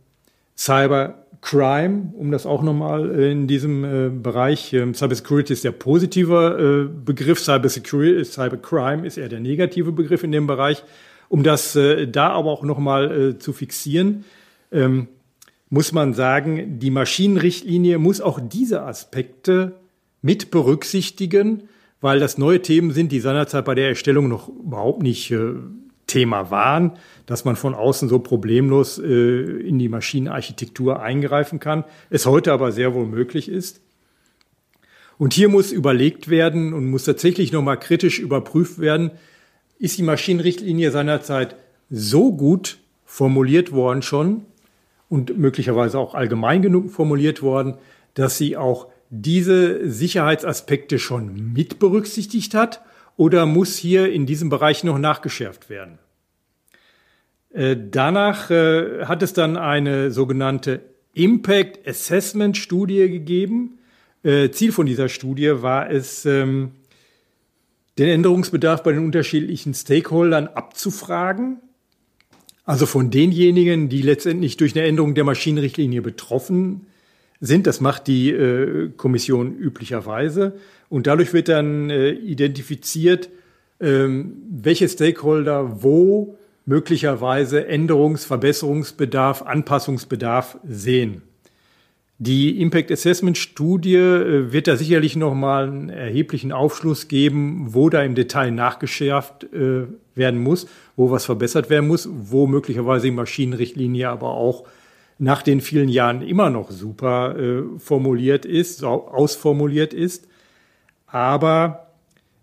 Cyber 0.57 1.27
Crime, 1.41 2.11
um 2.17 2.31
das 2.31 2.47
auch 2.47 2.63
nochmal 2.63 3.11
in 3.19 3.45
diesem 3.45 3.83
äh, 3.83 4.09
Bereich, 4.09 4.73
äh, 4.73 4.91
Cybersecurity 4.91 5.53
ist 5.53 5.63
der 5.63 5.71
positive 5.71 6.89
äh, 6.89 7.05
Begriff, 7.05 7.39
Cybersecurity, 7.39 8.25
Cybercrime 8.25 9.05
ist 9.05 9.17
eher 9.17 9.29
der 9.29 9.41
negative 9.41 9.91
Begriff 9.91 10.23
in 10.23 10.31
dem 10.31 10.47
Bereich. 10.47 10.83
Um 11.29 11.43
das 11.43 11.75
äh, 11.75 12.07
da 12.07 12.29
aber 12.29 12.49
auch 12.49 12.63
nochmal 12.63 13.11
äh, 13.11 13.37
zu 13.37 13.53
fixieren, 13.53 14.25
ähm, 14.71 15.07
muss 15.73 15.91
man 15.91 16.13
sagen, 16.13 16.77
die 16.77 16.91
Maschinenrichtlinie 16.91 17.97
muss 17.97 18.21
auch 18.21 18.39
diese 18.39 18.83
Aspekte 18.83 19.79
mit 20.21 20.51
berücksichtigen, 20.51 21.63
weil 21.99 22.19
das 22.19 22.37
neue 22.37 22.61
Themen 22.61 22.91
sind, 22.91 23.11
die 23.11 23.19
seinerzeit 23.19 23.65
bei 23.65 23.73
der 23.73 23.87
Erstellung 23.87 24.27
noch 24.27 24.49
überhaupt 24.49 25.01
nicht 25.01 25.31
äh, 25.31 25.55
Thema 26.05 26.51
waren, 26.51 26.91
dass 27.25 27.43
man 27.43 27.55
von 27.55 27.73
außen 27.73 28.07
so 28.07 28.19
problemlos 28.19 28.99
äh, 28.99 29.05
in 29.67 29.79
die 29.79 29.89
Maschinenarchitektur 29.89 31.01
eingreifen 31.01 31.59
kann, 31.59 31.85
es 32.11 32.27
heute 32.27 32.53
aber 32.53 32.71
sehr 32.71 32.93
wohl 32.93 33.07
möglich 33.07 33.49
ist. 33.49 33.81
Und 35.17 35.33
hier 35.33 35.49
muss 35.49 35.71
überlegt 35.71 36.29
werden 36.29 36.75
und 36.75 36.87
muss 36.87 37.05
tatsächlich 37.05 37.51
nochmal 37.51 37.79
kritisch 37.79 38.19
überprüft 38.19 38.77
werden, 38.77 39.09
ist 39.79 39.97
die 39.97 40.03
Maschinenrichtlinie 40.03 40.91
seinerzeit 40.91 41.55
so 41.89 42.31
gut 42.31 42.77
formuliert 43.05 43.71
worden 43.71 44.03
schon 44.03 44.45
und 45.13 45.37
möglicherweise 45.37 45.99
auch 45.99 46.15
allgemein 46.15 46.63
genug 46.63 46.89
formuliert 46.89 47.43
worden, 47.43 47.75
dass 48.15 48.39
sie 48.39 48.57
auch 48.57 48.87
diese 49.11 49.87
Sicherheitsaspekte 49.87 50.97
schon 50.97 51.53
mit 51.53 51.77
berücksichtigt 51.77 52.55
hat 52.55 52.81
oder 53.15 53.45
muss 53.45 53.77
hier 53.77 54.11
in 54.11 54.25
diesem 54.25 54.49
Bereich 54.49 54.83
noch 54.83 54.97
nachgeschärft 54.97 55.69
werden? 55.69 55.99
Äh, 57.53 57.77
danach 57.91 58.49
äh, 58.49 59.05
hat 59.05 59.21
es 59.21 59.33
dann 59.33 59.55
eine 59.55 60.09
sogenannte 60.09 60.81
Impact 61.13 61.87
Assessment 61.87 62.57
Studie 62.57 63.07
gegeben. 63.07 63.77
Äh, 64.23 64.49
Ziel 64.49 64.71
von 64.71 64.87
dieser 64.87 65.09
Studie 65.09 65.61
war 65.61 65.91
es, 65.91 66.25
ähm, 66.25 66.71
den 67.99 68.09
Änderungsbedarf 68.09 68.81
bei 68.81 68.93
den 68.93 69.05
unterschiedlichen 69.05 69.75
Stakeholdern 69.75 70.47
abzufragen. 70.47 71.59
Also 72.65 72.85
von 72.85 73.11
denjenigen, 73.11 73.89
die 73.89 74.01
letztendlich 74.01 74.57
durch 74.57 74.75
eine 74.75 74.85
Änderung 74.85 75.15
der 75.15 75.25
Maschinenrichtlinie 75.25 76.01
betroffen 76.01 76.87
sind. 77.41 77.67
Das 77.67 77.81
macht 77.81 78.07
die 78.07 78.31
äh, 78.31 78.89
Kommission 78.95 79.57
üblicherweise. 79.57 80.53
Und 80.89 81.07
dadurch 81.07 81.33
wird 81.33 81.49
dann 81.49 81.89
äh, 81.89 82.11
identifiziert, 82.11 83.29
ähm, 83.81 84.33
welche 84.49 84.87
Stakeholder 84.87 85.83
wo 85.83 86.37
möglicherweise 86.65 87.67
Änderungs-, 87.67 88.25
Verbesserungsbedarf, 88.25 89.41
Anpassungsbedarf 89.41 90.57
sehen. 90.63 91.23
Die 92.19 92.61
Impact 92.61 92.91
Assessment 92.91 93.37
Studie 93.37 93.95
äh, 93.95 94.53
wird 94.53 94.67
da 94.67 94.77
sicherlich 94.77 95.17
nochmal 95.17 95.67
einen 95.67 95.89
erheblichen 95.89 96.53
Aufschluss 96.53 97.09
geben, 97.09 97.73
wo 97.73 97.89
da 97.89 98.01
im 98.03 98.15
Detail 98.15 98.51
nachgeschärft 98.51 99.45
äh, 99.51 99.87
werden 100.15 100.39
muss, 100.39 100.67
wo 100.95 101.11
was 101.11 101.25
verbessert 101.25 101.69
werden 101.69 101.87
muss, 101.87 102.07
wo 102.11 102.47
möglicherweise 102.47 103.07
die 103.07 103.11
Maschinenrichtlinie 103.11 104.09
aber 104.09 104.31
auch 104.31 104.65
nach 105.19 105.41
den 105.41 105.61
vielen 105.61 105.89
Jahren 105.89 106.21
immer 106.21 106.49
noch 106.49 106.71
super 106.71 107.37
äh, 107.37 107.63
formuliert 107.77 108.45
ist, 108.45 108.83
ausformuliert 108.83 109.93
ist. 109.93 110.27
Aber 111.07 111.87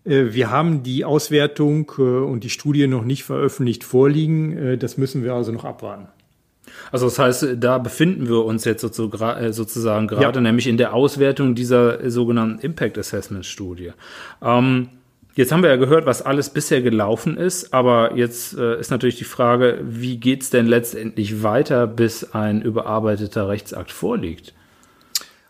äh, 0.05 0.25
wir 0.31 0.49
haben 0.49 0.83
die 0.83 1.05
Auswertung 1.05 1.91
äh, 1.97 2.01
und 2.01 2.43
die 2.43 2.49
Studie 2.49 2.87
noch 2.87 3.03
nicht 3.03 3.23
veröffentlicht 3.23 3.83
vorliegen. 3.83 4.57
Äh, 4.57 4.77
das 4.77 4.97
müssen 4.97 5.23
wir 5.23 5.33
also 5.33 5.51
noch 5.51 5.65
abwarten. 5.65 6.07
Also 6.91 7.05
das 7.05 7.19
heißt, 7.19 7.47
da 7.57 7.77
befinden 7.79 8.27
wir 8.27 8.45
uns 8.45 8.65
jetzt 8.65 8.81
sozusagen 8.81 10.07
gerade, 10.07 10.37
ja. 10.37 10.41
nämlich 10.41 10.67
in 10.67 10.77
der 10.77 10.93
Auswertung 10.93 11.53
dieser 11.55 12.09
sogenannten 12.09 12.59
Impact 12.59 12.97
Assessment 12.97 13.45
Studie. 13.45 13.91
Ähm, 14.41 14.89
Jetzt 15.33 15.51
haben 15.51 15.63
wir 15.63 15.69
ja 15.69 15.77
gehört, 15.77 16.05
was 16.05 16.21
alles 16.21 16.49
bisher 16.49 16.81
gelaufen 16.81 17.37
ist, 17.37 17.73
aber 17.73 18.17
jetzt 18.17 18.57
äh, 18.57 18.79
ist 18.79 18.91
natürlich 18.91 19.17
die 19.17 19.23
Frage, 19.23 19.79
wie 19.81 20.17
geht's 20.17 20.49
denn 20.49 20.67
letztendlich 20.67 21.41
weiter, 21.41 21.87
bis 21.87 22.33
ein 22.33 22.61
überarbeiteter 22.61 23.47
Rechtsakt 23.47 23.91
vorliegt? 23.91 24.53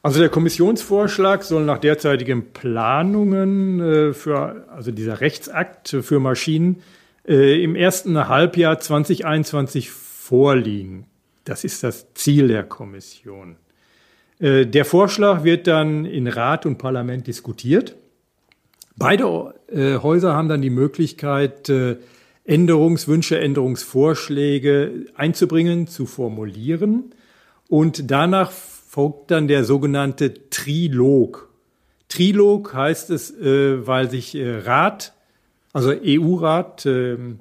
Also 0.04 0.20
der 0.20 0.30
Kommissionsvorschlag 0.30 1.44
soll 1.44 1.64
nach 1.64 1.80
derzeitigen 1.80 2.54
Planungen 2.54 3.80
äh, 3.80 4.14
für, 4.14 4.68
also 4.70 4.92
dieser 4.92 5.22
Rechtsakt 5.22 5.90
für 6.02 6.20
Maschinen 6.20 6.82
äh, 7.28 7.64
im 7.64 7.76
ersten 7.76 8.28
Halbjahr 8.28 8.80
2021 8.80 9.92
vorliegen. 9.92 11.06
Das 11.44 11.64
ist 11.64 11.84
das 11.84 12.14
Ziel 12.14 12.48
der 12.48 12.64
Kommission. 12.64 13.58
Äh, 14.40 14.66
der 14.66 14.86
Vorschlag 14.86 15.44
wird 15.44 15.68
dann 15.68 16.06
in 16.06 16.28
Rat 16.28 16.66
und 16.66 16.78
Parlament 16.78 17.28
diskutiert. 17.28 17.96
Beide 18.96 19.54
äh, 19.68 19.98
Häuser 19.98 20.34
haben 20.34 20.50
dann 20.50 20.62
die 20.62 20.70
Möglichkeit, 20.70 21.70
äh, 21.70 21.98
Änderungswünsche, 22.44 23.40
Änderungsvorschläge 23.40 25.06
einzubringen, 25.16 25.88
zu 25.88 26.06
formulieren. 26.06 27.14
Und 27.70 28.12
danach 28.12 28.52
folgt 28.52 29.32
dann 29.32 29.48
der 29.48 29.64
sogenannte 29.64 30.50
Trilog. 30.50 31.50
Trilog 32.10 32.74
heißt 32.74 33.10
es, 33.12 33.32
äh, 33.32 33.88
weil 33.88 34.10
sich 34.10 34.36
äh, 34.36 34.58
Rat, 34.60 35.14
also 35.72 35.92
EU-Rat, 35.92 36.86
ähm, 36.86 37.40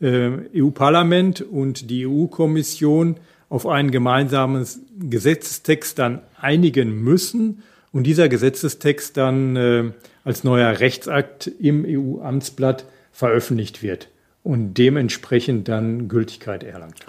äh, 0.00 0.30
EU-Parlament 0.54 1.40
und 1.40 1.90
die 1.90 2.06
EU-Kommission 2.06 3.16
auf 3.48 3.66
einen 3.66 3.90
gemeinsamen 3.90 4.66
Gesetzestext 4.98 5.98
dann 5.98 6.20
einigen 6.38 7.02
müssen 7.02 7.62
und 7.92 8.04
dieser 8.04 8.28
Gesetzestext 8.28 9.16
dann 9.16 9.56
äh, 9.56 9.84
als 10.26 10.42
neuer 10.42 10.80
Rechtsakt 10.80 11.46
im 11.46 11.84
EU-Amtsblatt 11.86 12.84
veröffentlicht 13.12 13.82
wird 13.84 14.08
und 14.42 14.74
dementsprechend 14.74 15.68
dann 15.68 16.08
Gültigkeit 16.08 16.64
erlangt. 16.64 17.06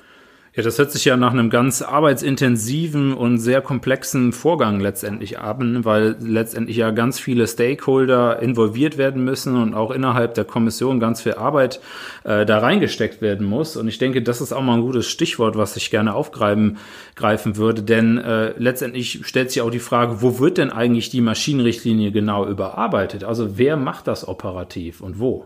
Ja, 0.58 0.63
das 0.63 0.80
hört 0.80 0.91
sich 0.91 1.06
ja 1.06 1.17
nach 1.17 1.34
einem 1.34 1.52
ganz 1.52 1.84
arbeitsintensiven 1.84 3.13
und 3.13 3.38
sehr 3.38 3.62
komplexen 3.62 4.34
Vorgang 4.34 4.80
letztendlich 4.80 5.38
an, 5.38 5.86
weil 5.86 6.15
letztendlich 6.20 6.78
ja 6.78 6.89
ganz 6.89 7.20
viele 7.20 7.48
Stakeholder 7.48 8.41
involviert 8.41 8.98
werden 8.98 9.24
müssen 9.24 9.56
und 9.56 9.76
auch 9.76 9.91
innerhalb 9.91 10.34
der 10.34 10.46
Kommission 10.46 11.00
ganz 11.00 11.22
viel 11.22 11.36
Arbeit 11.36 11.80
äh, 12.24 12.43
da 12.43 12.58
reingesteckt 12.58 13.22
werden 13.22 13.46
muss. 13.46 13.78
Und 13.78 13.88
ich 13.88 14.00
denke, 14.00 14.24
das 14.24 14.41
ist 14.41 14.52
auch 14.52 14.63
mal 14.63 14.74
ein 14.74 14.82
gutes 14.82 15.06
Stichwort, 15.06 15.58
was 15.58 15.78
ich 15.78 15.91
gerne 15.91 16.15
aufgreifen 16.15 16.80
greifen 17.15 17.56
würde, 17.58 17.84
denn 17.84 18.17
äh, 18.17 18.56
letztendlich 18.58 19.28
stellt 19.28 19.52
sich 19.52 19.62
auch 19.62 19.70
die 19.70 19.78
Frage, 19.78 20.24
wo 20.24 20.39
wird 20.39 20.58
denn 20.58 20.72
eigentlich 20.72 21.12
die 21.12 21.22
Maschinenrichtlinie 21.22 22.12
genau 22.12 22.48
überarbeitet? 22.48 23.24
Also 23.24 23.60
wer 23.60 23.78
macht 23.78 24.08
das 24.08 24.28
operativ 24.28 25.02
und 25.02 25.20
wo? 25.20 25.46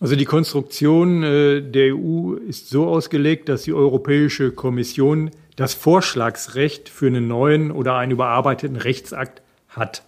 Also 0.00 0.16
die 0.16 0.24
Konstruktion 0.24 1.22
äh, 1.22 1.60
der 1.60 1.94
EU 1.94 2.32
ist 2.34 2.70
so 2.70 2.86
ausgelegt, 2.86 3.50
dass 3.50 3.64
die 3.64 3.74
Europäische 3.74 4.50
Kommission 4.50 5.30
das 5.56 5.74
Vorschlagsrecht 5.74 6.88
für 6.88 7.06
einen 7.06 7.28
neuen 7.28 7.70
oder 7.70 7.96
einen 7.96 8.12
überarbeiteten 8.12 8.76
Rechtsakt 8.76 9.42
hat. 9.68 10.02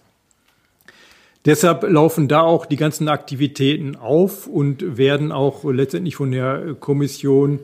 Deshalb 1.45 1.83
laufen 1.83 2.27
da 2.27 2.41
auch 2.41 2.65
die 2.65 2.77
ganzen 2.77 3.07
Aktivitäten 3.07 3.95
auf 3.95 4.47
und 4.47 4.97
werden 4.97 5.31
auch 5.31 5.63
letztendlich 5.65 6.15
von 6.15 6.31
der 6.31 6.73
Kommission 6.79 7.59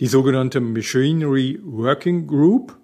die 0.00 0.08
sogenannte 0.08 0.60
Machinery 0.60 1.60
Working 1.62 2.26
Group, 2.26 2.76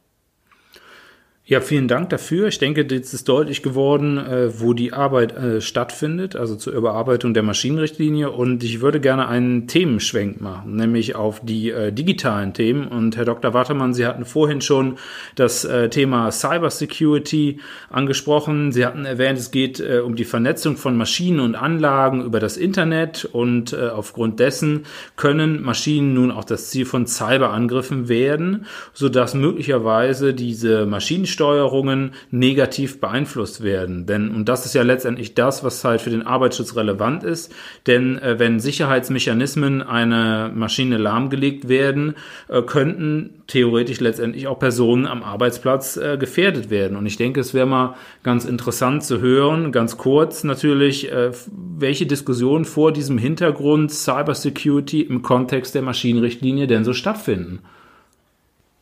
Ja, 1.47 1.61
vielen 1.61 1.87
Dank 1.87 2.09
dafür. 2.09 2.47
Ich 2.47 2.57
denke, 2.57 2.87
jetzt 2.89 3.13
ist 3.13 3.29
deutlich 3.29 3.61
geworden, 3.61 4.17
äh, 4.17 4.59
wo 4.59 4.73
die 4.73 4.93
Arbeit 4.93 5.37
äh, 5.37 5.61
stattfindet, 5.61 6.35
also 6.35 6.55
zur 6.55 6.73
Überarbeitung 6.73 7.35
der 7.35 7.43
Maschinenrichtlinie. 7.43 8.31
Und 8.31 8.63
ich 8.63 8.81
würde 8.81 8.99
gerne 8.99 9.27
einen 9.27 9.67
Themenschwenk 9.67 10.41
machen, 10.41 10.75
nämlich 10.75 11.15
auf 11.15 11.41
die 11.43 11.69
äh, 11.69 11.91
digitalen 11.91 12.55
Themen. 12.55 12.87
Und 12.87 13.15
Herr 13.15 13.25
Dr. 13.25 13.53
Watermann, 13.53 13.93
Sie 13.93 14.07
hatten 14.07 14.25
vorhin 14.25 14.59
schon 14.59 14.97
das 15.35 15.63
äh, 15.65 15.87
Thema 15.89 16.31
Cybersecurity 16.31 17.59
angesprochen. 17.91 18.71
Sie 18.71 18.83
hatten 18.83 19.05
erwähnt, 19.05 19.37
es 19.37 19.51
geht 19.51 19.79
äh, 19.79 19.99
um 19.99 20.15
die 20.15 20.25
Vernetzung 20.25 20.77
von 20.77 20.97
Maschinen 20.97 21.41
und 21.41 21.53
Anlagen 21.53 22.25
über 22.25 22.39
das 22.39 22.57
Internet. 22.57 23.23
Und 23.23 23.71
äh, 23.71 23.89
aufgrund 23.89 24.39
dessen 24.39 24.87
können 25.15 25.61
Maschinen 25.61 26.15
nun 26.15 26.31
auch 26.31 26.45
das 26.45 26.71
Ziel 26.71 26.87
von 26.87 27.05
Cyberangriffen 27.05 28.09
werden, 28.09 28.65
sodass 28.93 29.35
möglicherweise 29.35 30.33
diese 30.33 30.87
Maschinen 30.87 31.27
Steuerungen 31.35 32.11
negativ 32.31 33.01
beeinflusst 33.01 33.61
werden. 33.61 34.05
Denn, 34.05 34.31
und 34.31 34.47
das 34.49 34.65
ist 34.65 34.73
ja 34.73 34.83
letztendlich 34.83 35.35
das, 35.35 35.63
was 35.63 35.83
halt 35.83 36.01
für 36.01 36.09
den 36.09 36.25
Arbeitsschutz 36.25 36.75
relevant 36.75 37.23
ist, 37.23 37.53
denn 37.87 38.17
äh, 38.19 38.39
wenn 38.39 38.59
Sicherheitsmechanismen 38.59 39.81
einer 39.81 40.49
Maschine 40.49 40.97
lahmgelegt 40.97 41.67
werden, 41.67 42.15
äh, 42.47 42.61
könnten 42.61 43.43
theoretisch 43.47 43.99
letztendlich 43.99 44.47
auch 44.47 44.57
Personen 44.57 45.05
am 45.05 45.21
Arbeitsplatz 45.21 45.97
äh, 45.97 46.17
gefährdet 46.17 46.69
werden. 46.69 46.97
Und 46.97 47.05
ich 47.05 47.17
denke, 47.17 47.41
es 47.41 47.53
wäre 47.53 47.67
mal 47.67 47.95
ganz 48.23 48.45
interessant 48.45 49.03
zu 49.03 49.19
hören, 49.19 49.71
ganz 49.71 49.97
kurz 49.97 50.43
natürlich, 50.43 51.11
äh, 51.11 51.31
welche 51.51 52.05
Diskussionen 52.05 52.65
vor 52.65 52.91
diesem 52.91 53.17
Hintergrund 53.17 53.91
Cybersecurity 53.91 55.01
im 55.01 55.21
Kontext 55.21 55.75
der 55.75 55.81
Maschinenrichtlinie 55.81 56.67
denn 56.67 56.85
so 56.85 56.93
stattfinden. 56.93 57.59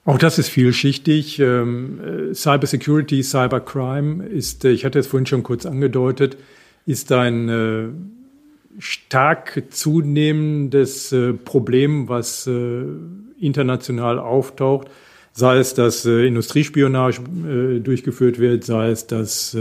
Auch 0.06 0.18
das 0.18 0.38
ist 0.38 0.50
vielschichtig. 0.50 1.40
Ähm, 1.40 2.32
äh, 2.32 2.34
Cybersecurity, 2.34 3.24
Cybercrime 3.24 4.26
ist, 4.26 4.66
äh, 4.66 4.72
ich 4.72 4.84
hatte 4.84 5.00
es 5.00 5.08
vorhin 5.08 5.26
schon 5.26 5.44
kurz 5.44 5.66
angedeutet, 5.66 6.38
ist 6.86 7.12
ein 7.14 7.48
äh, 7.48 7.88
stark 8.80 9.64
zunehmendes 9.70 11.16
Problem, 11.46 12.10
was 12.10 12.48
international 13.40 14.18
auftaucht. 14.18 14.88
Sei 15.32 15.60
es, 15.60 15.76
dass 15.76 16.06
Industriespionage 16.06 17.22
durchgeführt 17.82 18.40
wird, 18.40 18.64
sei 18.64 18.90
es, 18.90 19.06
dass 19.06 19.56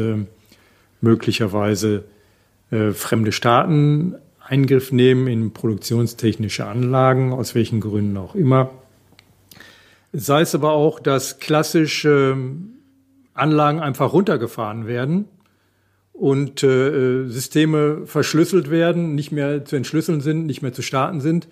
möglicherweise 1.02 2.04
fremde 2.70 3.32
Staaten 3.32 4.14
Eingriff 4.40 4.92
nehmen 4.92 5.26
in 5.26 5.52
produktionstechnische 5.52 6.64
Anlagen, 6.64 7.34
aus 7.34 7.54
welchen 7.54 7.80
Gründen 7.80 8.16
auch 8.16 8.34
immer. 8.34 8.70
Sei 10.12 10.42
es 10.42 10.54
aber 10.54 10.72
auch, 10.72 11.00
dass 11.00 11.38
klassische 11.38 12.36
Anlagen 13.34 13.80
einfach 13.80 14.12
runtergefahren 14.12 14.86
werden 14.86 15.26
und 16.12 16.62
äh, 16.62 17.26
Systeme 17.26 18.06
verschlüsselt 18.06 18.70
werden, 18.70 19.14
nicht 19.14 19.32
mehr 19.32 19.64
zu 19.64 19.76
entschlüsseln 19.76 20.20
sind, 20.20 20.46
nicht 20.46 20.62
mehr 20.62 20.72
zu 20.72 20.82
starten 20.82 21.20
sind 21.20 21.48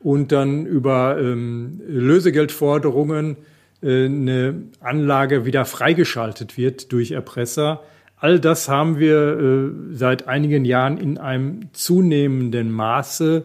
und 0.00 0.32
dann 0.32 0.66
über 0.66 1.18
ähm, 1.20 1.80
Lösegeldforderungen 1.86 3.36
äh, 3.82 4.06
eine 4.06 4.62
Anlage 4.80 5.44
wieder 5.44 5.64
freigeschaltet 5.64 6.56
wird 6.56 6.92
durch 6.92 7.12
Erpresser. 7.12 7.82
All 8.16 8.40
das 8.40 8.68
haben 8.68 8.98
wir 8.98 9.38
äh, 9.38 9.94
seit 9.94 10.26
einigen 10.26 10.64
Jahren 10.64 10.98
in 10.98 11.16
einem 11.16 11.72
zunehmenden 11.72 12.72
Maße 12.72 13.44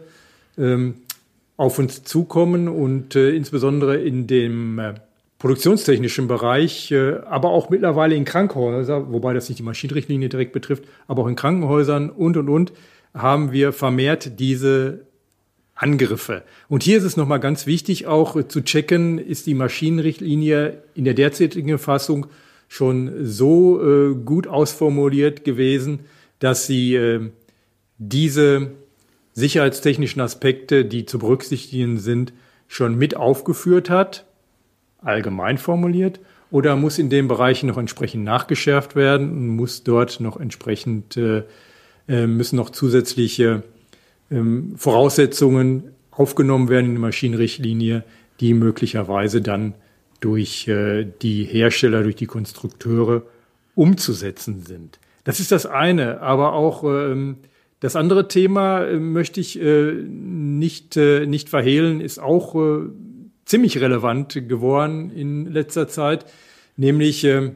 ähm, 0.58 0.96
auf 1.58 1.80
uns 1.80 2.04
zukommen 2.04 2.68
und 2.68 3.16
äh, 3.16 3.32
insbesondere 3.32 3.98
in 3.98 4.28
dem 4.28 4.80
äh, 4.80 4.94
produktionstechnischen 5.40 6.28
Bereich, 6.28 6.92
äh, 6.92 7.18
aber 7.26 7.50
auch 7.50 7.70
mittlerweile 7.70 8.16
in 8.16 8.26
Krankenhäusern, 8.26 9.12
wobei 9.12 9.34
das 9.34 9.48
nicht 9.48 9.60
die 9.60 9.64
Maschinenrichtlinie 9.64 10.30
direkt 10.30 10.54
betrifft, 10.54 10.86
aber 11.08 11.24
auch 11.24 11.28
in 11.28 11.36
Krankenhäusern 11.36 12.10
und 12.10 12.38
und 12.38 12.50
und 12.50 12.74
haben 13.14 13.52
wir 13.52 13.72
vermehrt 13.72 14.40
diese 14.40 15.06
Angriffe. 15.76 16.44
Und 16.70 16.84
hier 16.84 16.98
ist 16.98 17.04
es 17.04 17.18
nochmal 17.18 17.40
ganz 17.40 17.66
wichtig 17.66 18.08
auch 18.08 18.42
zu 18.48 18.62
checken, 18.62 19.18
ist 19.18 19.46
die 19.46 19.54
Maschinenrichtlinie 19.54 20.82
in 20.96 21.04
der 21.04 21.14
derzeitigen 21.14 21.78
Fassung 21.78 22.28
schon 22.68 23.26
so 23.26 23.82
äh, 23.82 24.16
gut 24.16 24.48
ausformuliert 24.48 25.44
gewesen, 25.44 26.00
dass 26.40 26.66
sie 26.66 26.96
äh, 26.96 27.30
diese 27.98 28.72
sicherheitstechnischen 29.36 30.22
Aspekte, 30.22 30.86
die 30.86 31.06
zu 31.06 31.20
berücksichtigen 31.20 32.00
sind, 32.00 32.34
schon 32.68 32.98
mit 32.98 33.16
aufgeführt 33.16 33.90
hat, 33.90 34.26
allgemein 35.02 35.58
formuliert, 35.58 36.20
oder 36.50 36.76
muss 36.76 36.98
in 36.98 37.10
dem 37.10 37.28
Bereich 37.28 37.62
noch 37.64 37.78
entsprechend 37.78 38.24
nachgeschärft 38.24 38.96
werden 38.96 39.30
und 39.30 39.50
muss 39.50 39.84
dort 39.84 40.20
noch 40.20 40.40
entsprechend, 40.40 41.18
äh, 41.18 41.44
äh 42.08 42.28
müssen 42.28 42.56
noch 42.56 42.70
zusätzliche 42.70 43.64
ähm, 44.32 44.74
Voraussetzungen 44.78 45.92
aufgenommen 46.12 46.70
werden 46.70 46.88
in 46.88 46.96
die 46.96 47.02
Maschinenrichtlinie, 47.02 48.04
die 48.40 48.54
möglicherweise 48.54 49.42
dann 49.42 49.74
durch 50.22 50.68
äh, 50.68 51.06
die 51.22 51.44
Hersteller, 51.44 52.04
durch 52.04 52.16
die 52.16 52.26
Konstrukteure 52.26 53.24
umzusetzen 53.76 54.64
sind. 54.66 55.00
Das 55.26 55.40
ist 55.40 55.52
das 55.52 55.66
eine, 55.66 56.22
aber 56.22 56.54
auch 56.54 56.84
ähm, 56.84 57.38
das 57.80 57.96
andere 57.96 58.28
Thema 58.28 58.84
äh, 58.84 58.98
möchte 58.98 59.40
ich 59.40 59.60
äh, 59.62 59.92
nicht, 59.94 60.98
äh, 60.98 61.26
nicht 61.26 61.50
verhehlen, 61.50 62.02
ist 62.02 62.20
auch 62.20 62.56
äh, 62.56 62.90
ziemlich 63.46 63.80
relevant 63.80 64.48
geworden 64.48 65.12
in 65.12 65.52
letzter 65.52 65.88
Zeit, 65.88 66.26
nämlich 66.78 67.24
äh, 67.24 67.52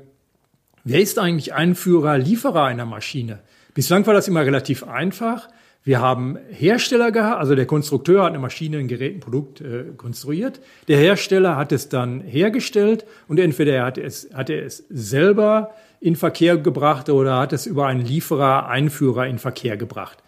wer 0.84 0.99
ist 1.01 1.19
eigentlich 1.19 1.53
Einführer, 1.53 2.17
Lieferer 2.17 2.63
einer 2.63 2.86
Maschine? 2.86 3.39
Bislang 3.73 4.05
war 4.05 4.13
das 4.13 4.27
immer 4.27 4.45
relativ 4.45 4.84
einfach. 4.84 5.47
Wir 5.84 6.01
haben 6.01 6.38
Hersteller 6.49 7.12
gehabt, 7.12 7.39
also 7.39 7.55
der 7.55 7.65
Konstrukteur 7.65 8.23
hat 8.23 8.29
eine 8.29 8.39
Maschine, 8.39 8.77
ein 8.77 8.89
Gerät, 8.89 9.15
ein 9.15 9.19
Produkt 9.21 9.62
äh, 9.62 9.86
konstruiert. 9.95 10.60
Der 10.89 10.97
Hersteller 10.97 11.55
hat 11.55 11.71
es 11.71 11.88
dann 11.88 12.19
hergestellt 12.21 13.05
und 13.27 13.39
entweder 13.39 13.73
er 13.73 13.86
hat 13.86 13.97
es, 13.97 14.29
hat 14.34 14.49
er 14.49 14.65
es 14.65 14.84
selber 14.89 15.73
in 16.01 16.15
Verkehr 16.15 16.57
gebracht 16.57 17.09
oder 17.09 17.38
hat 17.38 17.53
es 17.53 17.65
über 17.65 17.88
einen 17.88 18.05
Lieferer, 18.05 18.67
Einführer 18.67 19.27
in 19.27 19.38
Verkehr 19.38 19.77
gebracht. 19.77 20.23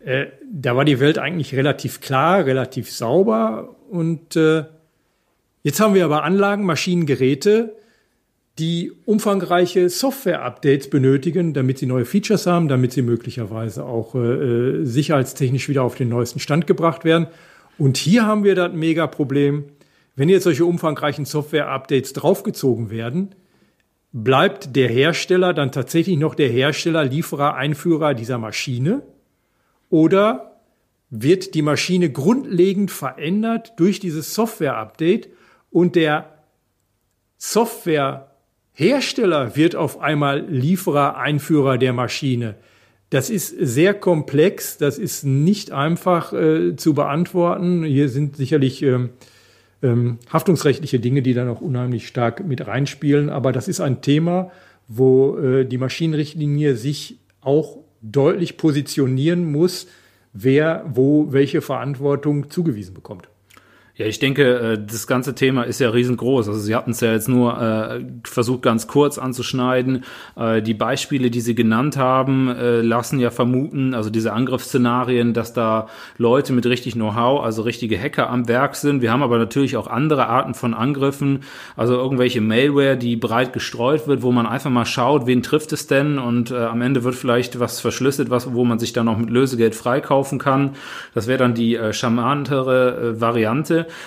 Äh, 0.00 0.26
da 0.52 0.76
war 0.76 0.84
die 0.84 1.00
Welt 1.00 1.18
eigentlich 1.18 1.54
relativ 1.54 2.00
klar, 2.00 2.44
relativ 2.44 2.90
sauber 2.90 3.74
und 3.90 4.36
äh, 4.36 4.64
jetzt 5.62 5.80
haben 5.80 5.94
wir 5.94 6.04
aber 6.04 6.24
Anlagen, 6.24 6.64
Maschinen, 6.66 7.06
Geräte, 7.06 7.74
die 8.58 8.92
umfangreiche 9.06 9.88
Software-Updates 9.88 10.88
benötigen, 10.88 11.54
damit 11.54 11.78
sie 11.78 11.86
neue 11.86 12.04
Features 12.04 12.46
haben, 12.46 12.68
damit 12.68 12.92
sie 12.92 13.02
möglicherweise 13.02 13.84
auch 13.84 14.14
äh, 14.14 14.18
äh 14.18 14.84
sicherheitstechnisch 14.84 15.68
wieder 15.68 15.82
auf 15.82 15.96
den 15.96 16.08
neuesten 16.08 16.38
Stand 16.38 16.66
gebracht 16.66 17.04
werden. 17.04 17.26
Und 17.78 17.96
hier 17.96 18.26
haben 18.26 18.44
wir 18.44 18.54
das 18.54 18.72
Mega-Problem, 18.72 19.64
wenn 20.14 20.28
jetzt 20.28 20.44
solche 20.44 20.64
umfangreichen 20.64 21.24
Software-Updates 21.24 22.12
draufgezogen 22.12 22.90
werden, 22.90 23.34
bleibt 24.14 24.74
der 24.76 24.88
Hersteller 24.88 25.52
dann 25.52 25.72
tatsächlich 25.72 26.16
noch 26.16 26.36
der 26.36 26.48
Hersteller, 26.48 27.04
Lieferer, 27.04 27.56
Einführer 27.56 28.14
dieser 28.14 28.38
Maschine? 28.38 29.02
Oder 29.90 30.60
wird 31.10 31.54
die 31.54 31.62
Maschine 31.62 32.10
grundlegend 32.10 32.92
verändert 32.92 33.72
durch 33.76 33.98
dieses 33.98 34.34
Software-Update 34.34 35.30
und 35.70 35.96
der 35.96 36.30
Softwarehersteller 37.38 39.56
wird 39.56 39.74
auf 39.74 39.98
einmal 40.00 40.46
Lieferer, 40.48 41.16
Einführer 41.16 41.76
der 41.76 41.92
Maschine? 41.92 42.54
Das 43.10 43.30
ist 43.30 43.48
sehr 43.48 43.94
komplex, 43.94 44.78
das 44.78 44.98
ist 44.98 45.24
nicht 45.24 45.72
einfach 45.72 46.32
äh, 46.32 46.76
zu 46.76 46.94
beantworten. 46.94 47.82
Hier 47.82 48.08
sind 48.08 48.36
sicherlich 48.36 48.80
ähm, 48.82 49.10
ähm, 49.84 50.18
haftungsrechtliche 50.32 50.98
Dinge, 50.98 51.22
die 51.22 51.34
da 51.34 51.44
noch 51.44 51.60
unheimlich 51.60 52.08
stark 52.08 52.44
mit 52.44 52.66
reinspielen, 52.66 53.28
aber 53.28 53.52
das 53.52 53.68
ist 53.68 53.80
ein 53.80 54.00
Thema, 54.00 54.50
wo 54.88 55.36
äh, 55.36 55.66
die 55.66 55.78
Maschinenrichtlinie 55.78 56.74
sich 56.74 57.18
auch 57.42 57.78
deutlich 58.00 58.56
positionieren 58.56 59.52
muss, 59.52 59.86
wer 60.32 60.84
wo 60.88 61.32
welche 61.32 61.60
Verantwortung 61.60 62.50
zugewiesen 62.50 62.94
bekommt. 62.94 63.28
Ja, 63.96 64.06
ich 64.06 64.18
denke, 64.18 64.58
äh, 64.58 64.84
das 64.84 65.06
ganze 65.06 65.36
Thema 65.36 65.62
ist 65.62 65.78
ja 65.78 65.88
riesengroß. 65.88 66.48
Also 66.48 66.58
Sie 66.58 66.74
hatten 66.74 66.90
es 66.90 67.00
ja 67.00 67.12
jetzt 67.12 67.28
nur 67.28 67.60
äh, 67.62 68.00
versucht, 68.24 68.62
ganz 68.62 68.88
kurz 68.88 69.18
anzuschneiden. 69.18 70.02
Äh, 70.36 70.62
die 70.62 70.74
Beispiele, 70.74 71.30
die 71.30 71.40
Sie 71.40 71.54
genannt 71.54 71.96
haben, 71.96 72.48
äh, 72.48 72.80
lassen 72.80 73.20
ja 73.20 73.30
vermuten, 73.30 73.94
also 73.94 74.10
diese 74.10 74.32
Angriffsszenarien, 74.32 75.32
dass 75.32 75.52
da 75.52 75.86
Leute 76.18 76.52
mit 76.52 76.66
richtig 76.66 76.94
Know-how, 76.94 77.44
also 77.44 77.62
richtige 77.62 77.96
Hacker 77.96 78.30
am 78.30 78.48
Werk 78.48 78.74
sind. 78.74 79.00
Wir 79.00 79.12
haben 79.12 79.22
aber 79.22 79.38
natürlich 79.38 79.76
auch 79.76 79.86
andere 79.86 80.26
Arten 80.26 80.54
von 80.54 80.74
Angriffen, 80.74 81.44
also 81.76 81.94
irgendwelche 81.94 82.40
Malware, 82.40 82.96
die 82.96 83.14
breit 83.14 83.52
gestreut 83.52 84.08
wird, 84.08 84.22
wo 84.22 84.32
man 84.32 84.46
einfach 84.48 84.70
mal 84.70 84.86
schaut, 84.86 85.28
wen 85.28 85.44
trifft 85.44 85.72
es 85.72 85.86
denn 85.86 86.18
und 86.18 86.50
äh, 86.50 86.56
am 86.56 86.82
Ende 86.82 87.04
wird 87.04 87.14
vielleicht 87.14 87.60
was 87.60 87.78
verschlüsselt, 87.78 88.28
was, 88.28 88.54
wo 88.54 88.64
man 88.64 88.80
sich 88.80 88.92
dann 88.92 89.06
auch 89.06 89.18
mit 89.18 89.30
Lösegeld 89.30 89.76
freikaufen 89.76 90.40
kann. 90.40 90.70
Das 91.14 91.28
wäre 91.28 91.38
dann 91.38 91.54
die 91.54 91.76
äh, 91.76 91.92
charmantere 91.92 93.12
äh, 93.14 93.20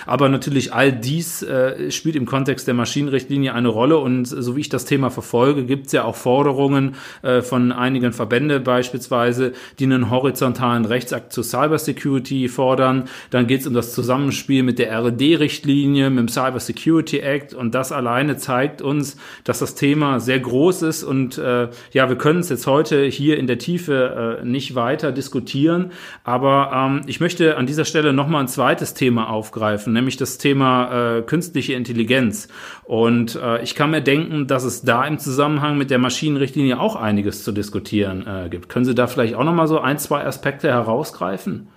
Aber 0.06 0.28
natürlich 0.28 0.72
all 0.72 0.92
dies 0.92 1.42
äh, 1.42 1.90
spielt 1.90 2.16
im 2.16 2.26
Kontext 2.26 2.66
der 2.66 2.74
Maschinenrichtlinie 2.74 3.54
eine 3.54 3.68
Rolle. 3.68 3.98
Und 3.98 4.26
so 4.26 4.56
wie 4.56 4.60
ich 4.60 4.68
das 4.68 4.84
Thema 4.84 5.10
verfolge, 5.10 5.64
gibt 5.64 5.86
es 5.86 5.92
ja 5.92 6.04
auch 6.04 6.16
Forderungen 6.16 6.96
äh, 7.22 7.42
von 7.42 7.72
einigen 7.72 8.12
Verbände 8.12 8.60
beispielsweise, 8.60 9.52
die 9.78 9.84
einen 9.84 10.10
horizontalen 10.10 10.84
Rechtsakt 10.84 11.32
zur 11.32 11.44
Cybersecurity 11.44 12.48
fordern. 12.48 13.04
Dann 13.30 13.46
geht 13.46 13.60
es 13.60 13.66
um 13.66 13.74
das 13.74 13.92
Zusammenspiel 13.92 14.62
mit 14.62 14.78
der 14.78 14.92
RD-Richtlinie, 14.92 16.10
mit 16.10 16.18
dem 16.18 16.28
Cybersecurity 16.28 17.20
Act. 17.20 17.54
Und 17.54 17.74
das 17.74 17.92
alleine 17.92 18.36
zeigt 18.36 18.82
uns, 18.82 19.16
dass 19.44 19.60
das 19.60 19.74
Thema 19.74 20.20
sehr 20.20 20.40
groß 20.40 20.82
ist. 20.82 21.04
Und 21.04 21.38
äh, 21.38 21.68
ja, 21.92 22.08
wir 22.08 22.16
können 22.16 22.40
es 22.40 22.48
jetzt 22.48 22.66
heute 22.66 23.04
hier 23.04 23.38
in 23.38 23.46
der 23.46 23.58
Tiefe 23.58 24.40
äh, 24.40 24.44
nicht 24.44 24.74
weiter 24.74 25.12
diskutieren. 25.12 25.92
Aber 26.24 26.72
ähm, 26.74 27.02
ich 27.06 27.20
möchte 27.20 27.56
an 27.56 27.66
dieser 27.66 27.84
Stelle 27.84 28.12
nochmal 28.12 28.42
ein 28.42 28.48
zweites 28.48 28.94
Thema 28.94 29.30
aufgreifen 29.30 29.67
aufgreifen, 29.68 29.92
nämlich 29.92 30.16
das 30.16 30.38
Thema 30.38 31.18
äh, 31.18 31.22
künstliche 31.22 31.74
Intelligenz. 31.74 32.48
Und 32.84 33.36
äh, 33.36 33.62
ich 33.62 33.74
kann 33.74 33.90
mir 33.90 34.00
denken, 34.00 34.46
dass 34.46 34.64
es 34.64 34.82
da 34.82 35.06
im 35.06 35.18
Zusammenhang 35.18 35.78
mit 35.78 35.90
der 35.90 35.98
Maschinenrichtlinie 35.98 36.80
auch 36.80 36.96
einiges 36.96 37.44
zu 37.44 37.52
diskutieren 37.52 38.26
äh, 38.26 38.48
gibt. 38.48 38.68
Können 38.68 38.84
Sie 38.84 38.94
da 38.94 39.06
vielleicht 39.06 39.34
auch 39.34 39.44
noch 39.44 39.54
mal 39.54 39.68
so 39.68 39.78
ein, 39.78 39.98
zwei 39.98 40.24
Aspekte 40.24 40.68
herausgreifen? 40.68 41.68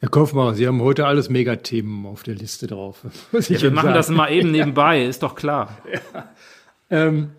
Herr 0.00 0.10
Kopfmacher, 0.10 0.54
Sie 0.54 0.66
haben 0.66 0.82
heute 0.82 1.06
alles 1.06 1.30
Megathemen 1.30 2.06
auf 2.06 2.22
der 2.22 2.34
Liste 2.34 2.66
drauf. 2.66 3.02
Ja, 3.32 3.62
wir 3.62 3.70
machen 3.70 3.86
sagen. 3.86 3.94
das 3.94 4.10
mal 4.10 4.30
eben 4.30 4.50
nebenbei, 4.52 5.04
ist 5.04 5.22
doch 5.22 5.34
klar. 5.34 5.78
Ja. 5.92 6.28
Ähm, 6.90 7.30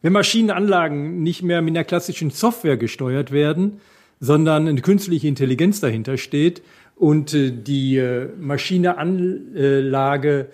wenn 0.00 0.12
Maschinenanlagen 0.12 1.22
nicht 1.22 1.42
mehr 1.42 1.62
mit 1.62 1.76
einer 1.76 1.84
klassischen 1.84 2.30
Software 2.30 2.76
gesteuert 2.76 3.30
werden, 3.30 3.80
sondern 4.20 4.68
eine 4.68 4.80
künstliche 4.80 5.28
Intelligenz 5.28 5.80
dahinter 5.80 6.16
steht 6.16 6.62
und 7.02 7.34
äh, 7.34 7.50
die 7.50 7.96
äh, 7.96 8.28
Maschineanlage 8.38 10.46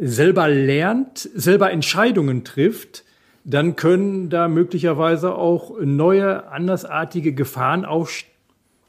selber 0.00 0.48
lernt, 0.48 1.30
selber 1.32 1.70
Entscheidungen 1.70 2.42
trifft, 2.42 3.04
dann 3.44 3.76
können 3.76 4.28
da 4.28 4.48
möglicherweise 4.48 5.36
auch 5.36 5.78
neue, 5.80 6.50
andersartige 6.50 7.34
Gefahren 7.34 7.86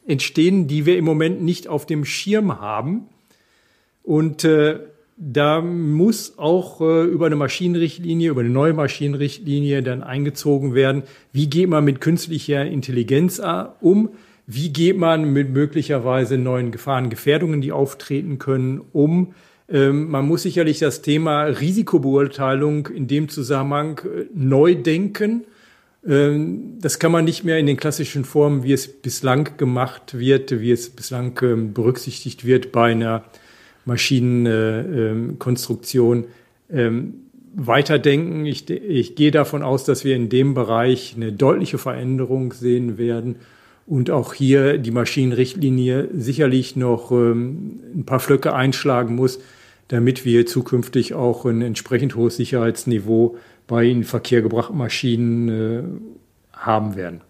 entstehen, 0.07 0.67
die 0.67 0.87
wir 0.87 0.97
im 0.97 1.05
Moment 1.05 1.43
nicht 1.43 1.67
auf 1.67 1.85
dem 1.85 2.03
Schirm 2.03 2.59
haben. 2.59 3.09
Und 4.01 4.43
äh, 4.43 4.79
da 5.15 5.61
muss 5.61 6.39
auch 6.39 6.81
äh, 6.81 7.03
über 7.03 7.27
eine 7.27 7.35
Maschinenrichtlinie, 7.35 8.31
über 8.31 8.41
eine 8.41 8.49
neue 8.49 8.73
Maschinenrichtlinie 8.73 9.83
dann 9.83 10.01
eingezogen 10.01 10.73
werden, 10.73 11.03
wie 11.31 11.47
geht 11.47 11.69
man 11.69 11.85
mit 11.85 12.01
künstlicher 12.01 12.65
Intelligenz 12.65 13.37
äh, 13.37 13.65
um, 13.81 14.09
wie 14.45 14.73
geht 14.73 14.97
man 14.97 15.31
mit 15.31 15.51
möglicherweise 15.51 16.37
neuen 16.37 16.71
Gefahren, 16.71 17.09
Gefährdungen, 17.09 17.61
die 17.61 17.71
auftreten 17.71 18.39
können, 18.39 18.81
um? 18.91 19.33
Ähm, 19.69 20.09
man 20.09 20.27
muss 20.27 20.41
sicherlich 20.43 20.79
das 20.79 21.01
Thema 21.01 21.43
Risikobeurteilung 21.43 22.87
in 22.87 23.07
dem 23.07 23.29
Zusammenhang 23.29 23.99
äh, 23.99 24.25
neu 24.33 24.75
denken. 24.75 25.45
Ähm, 26.05 26.79
das 26.81 26.99
kann 26.99 27.13
man 27.13 27.23
nicht 27.23 27.45
mehr 27.45 27.57
in 27.57 27.67
den 27.67 27.77
klassischen 27.77 28.25
Formen, 28.25 28.63
wie 28.63 28.73
es 28.73 28.89
bislang 28.89 29.55
gemacht 29.57 30.19
wird, 30.19 30.59
wie 30.59 30.71
es 30.71 30.89
bislang 30.89 31.39
ähm, 31.41 31.71
berücksichtigt 31.73 32.43
wird 32.45 32.73
bei 32.73 32.91
einer 32.91 33.23
Maschinenkonstruktion 33.85 36.25
weiterdenken. 37.53 38.45
Ich, 38.45 38.69
ich 38.69 39.15
gehe 39.15 39.31
davon 39.31 39.61
aus, 39.61 39.83
dass 39.83 40.05
wir 40.05 40.15
in 40.15 40.29
dem 40.29 40.53
Bereich 40.53 41.15
eine 41.17 41.33
deutliche 41.33 41.77
Veränderung 41.77 42.53
sehen 42.53 42.97
werden 42.97 43.35
und 43.85 44.09
auch 44.11 44.33
hier 44.33 44.77
die 44.77 44.91
Maschinenrichtlinie 44.91 46.09
sicherlich 46.13 46.75
noch 46.75 47.11
ähm, 47.11 47.79
ein 47.95 48.05
paar 48.05 48.19
Flöcke 48.19 48.53
einschlagen 48.53 49.15
muss, 49.15 49.39
damit 49.89 50.25
wir 50.25 50.45
zukünftig 50.45 51.13
auch 51.13 51.45
ein 51.45 51.61
entsprechend 51.61 52.15
hohes 52.15 52.37
Sicherheitsniveau 52.37 53.37
bei 53.67 53.85
in 53.85 54.03
Verkehr 54.03 54.41
gebrachten 54.41 54.77
Maschinen 54.77 55.49
äh, 55.49 55.83
haben 56.53 56.95
werden. 56.95 57.21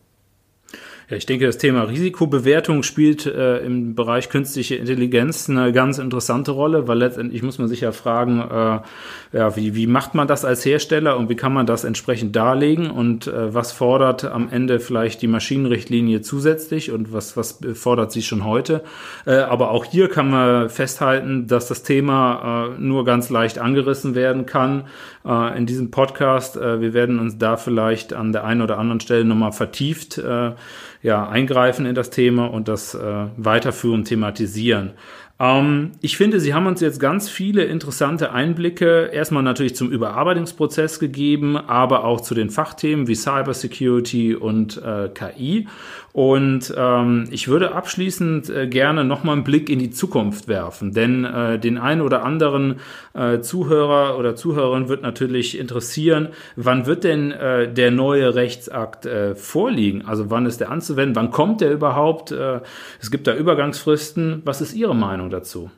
Ich 1.15 1.25
denke, 1.25 1.45
das 1.45 1.57
Thema 1.57 1.83
Risikobewertung 1.83 2.83
spielt 2.83 3.25
äh, 3.25 3.59
im 3.59 3.95
Bereich 3.95 4.29
künstliche 4.29 4.75
Intelligenz 4.75 5.49
eine 5.49 5.71
ganz 5.71 5.97
interessante 5.97 6.51
Rolle, 6.51 6.87
weil 6.87 6.97
letztendlich 6.97 7.43
muss 7.43 7.57
man 7.57 7.67
sich 7.67 7.81
ja 7.81 7.91
fragen, 7.91 8.39
äh, 8.39 9.37
ja, 9.37 9.55
wie, 9.55 9.75
wie 9.75 9.87
macht 9.87 10.15
man 10.15 10.27
das 10.27 10.45
als 10.45 10.65
Hersteller 10.65 11.17
und 11.17 11.29
wie 11.29 11.35
kann 11.35 11.53
man 11.53 11.65
das 11.65 11.83
entsprechend 11.83 12.35
darlegen 12.35 12.89
und 12.91 13.27
äh, 13.27 13.53
was 13.53 13.71
fordert 13.71 14.23
am 14.25 14.49
Ende 14.49 14.79
vielleicht 14.79 15.21
die 15.21 15.27
Maschinenrichtlinie 15.27 16.21
zusätzlich 16.21 16.91
und 16.91 17.13
was, 17.13 17.35
was 17.35 17.59
fordert 17.73 18.11
sie 18.11 18.21
schon 18.21 18.45
heute. 18.45 18.83
Äh, 19.25 19.35
aber 19.35 19.71
auch 19.71 19.85
hier 19.85 20.09
kann 20.09 20.29
man 20.29 20.69
festhalten, 20.69 21.47
dass 21.47 21.67
das 21.67 21.83
Thema 21.83 22.73
äh, 22.77 22.81
nur 22.81 23.05
ganz 23.05 23.29
leicht 23.29 23.59
angerissen 23.59 24.15
werden 24.15 24.45
kann 24.45 24.85
äh, 25.25 25.57
in 25.57 25.65
diesem 25.65 25.91
Podcast. 25.91 26.55
Wir 26.55 26.93
werden 26.93 27.19
uns 27.19 27.37
da 27.37 27.57
vielleicht 27.57 28.13
an 28.13 28.31
der 28.31 28.43
einen 28.43 28.61
oder 28.61 28.77
anderen 28.77 28.99
Stelle 28.99 29.25
nochmal 29.25 29.51
vertieft 29.51 30.21
ja, 31.03 31.27
eingreifen 31.27 31.85
in 31.85 31.95
das 31.95 32.09
Thema 32.09 32.47
und 32.47 32.67
das 32.67 32.95
äh, 32.95 33.25
weiterführen, 33.37 34.05
thematisieren. 34.05 34.93
Ähm, 35.39 35.91
ich 36.01 36.15
finde, 36.15 36.39
Sie 36.39 36.53
haben 36.53 36.65
uns 36.65 36.79
jetzt 36.79 36.99
ganz 36.99 37.29
viele 37.29 37.65
interessante 37.65 38.31
Einblicke, 38.31 39.09
erstmal 39.11 39.43
natürlich 39.43 39.75
zum 39.75 39.91
Überarbeitungsprozess 39.91 40.99
gegeben, 40.99 41.57
aber 41.57 42.05
auch 42.05 42.21
zu 42.21 42.33
den 42.33 42.49
Fachthemen 42.49 43.07
wie 43.07 43.15
Cybersecurity 43.15 44.35
und 44.35 44.81
äh, 44.81 45.09
KI. 45.09 45.67
Und 46.13 46.71
ähm, 46.77 47.27
ich 47.31 47.47
würde 47.47 47.73
abschließend 47.73 48.47
äh, 48.47 48.67
gerne 48.67 49.03
nochmal 49.03 49.33
einen 49.33 49.43
Blick 49.43 49.67
in 49.67 49.79
die 49.79 49.89
Zukunft 49.89 50.47
werfen, 50.47 50.93
denn 50.93 51.25
äh, 51.25 51.57
den 51.57 51.79
einen 51.79 52.01
oder 52.01 52.23
anderen 52.23 52.75
äh, 53.15 53.39
Zuhörer 53.39 54.19
oder 54.19 54.35
Zuhörerin 54.35 54.89
wird 54.89 55.01
natürlich 55.01 55.57
interessieren, 55.57 56.29
wann 56.55 56.85
wird 56.85 57.03
denn 57.03 57.31
äh, 57.31 57.73
der 57.73 57.89
neue 57.89 58.35
Rechtsakt 58.35 59.07
äh, 59.07 59.33
vorliegen? 59.33 60.05
Also 60.05 60.29
wann 60.29 60.45
ist 60.45 60.59
der 60.59 60.69
anzuwenden? 60.69 61.15
Wann 61.15 61.31
kommt 61.31 61.61
der 61.61 61.71
überhaupt? 61.71 62.31
Äh, 62.31 62.59
es 63.01 63.09
gibt 63.09 63.25
da 63.25 63.33
Übergangsfristen. 63.33 64.43
Was 64.45 64.61
ist 64.61 64.75
Ihre 64.75 64.95
Meinung 64.95 65.31
dazu? 65.31 65.71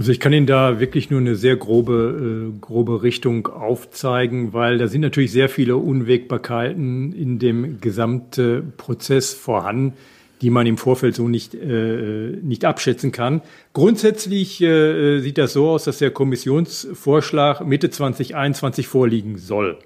Also 0.00 0.12
ich 0.12 0.18
kann 0.18 0.32
Ihnen 0.32 0.46
da 0.46 0.80
wirklich 0.80 1.10
nur 1.10 1.20
eine 1.20 1.36
sehr 1.36 1.56
grobe, 1.56 2.52
äh, 2.54 2.58
grobe 2.58 3.02
Richtung 3.02 3.48
aufzeigen, 3.48 4.54
weil 4.54 4.78
da 4.78 4.88
sind 4.88 5.02
natürlich 5.02 5.30
sehr 5.30 5.50
viele 5.50 5.76
Unwägbarkeiten 5.76 7.12
in 7.12 7.38
dem 7.38 7.82
gesamten 7.82 8.72
Prozess 8.78 9.34
vorhanden, 9.34 9.92
die 10.40 10.48
man 10.48 10.66
im 10.66 10.78
Vorfeld 10.78 11.16
so 11.16 11.28
nicht, 11.28 11.54
äh, 11.54 12.30
nicht 12.40 12.64
abschätzen 12.64 13.12
kann. 13.12 13.42
Grundsätzlich 13.74 14.62
äh, 14.62 15.20
sieht 15.20 15.36
das 15.36 15.52
so 15.52 15.68
aus, 15.68 15.84
dass 15.84 15.98
der 15.98 16.12
Kommissionsvorschlag 16.12 17.66
Mitte 17.66 17.90
2021 17.90 18.86
vorliegen 18.86 19.36
soll. 19.36 19.76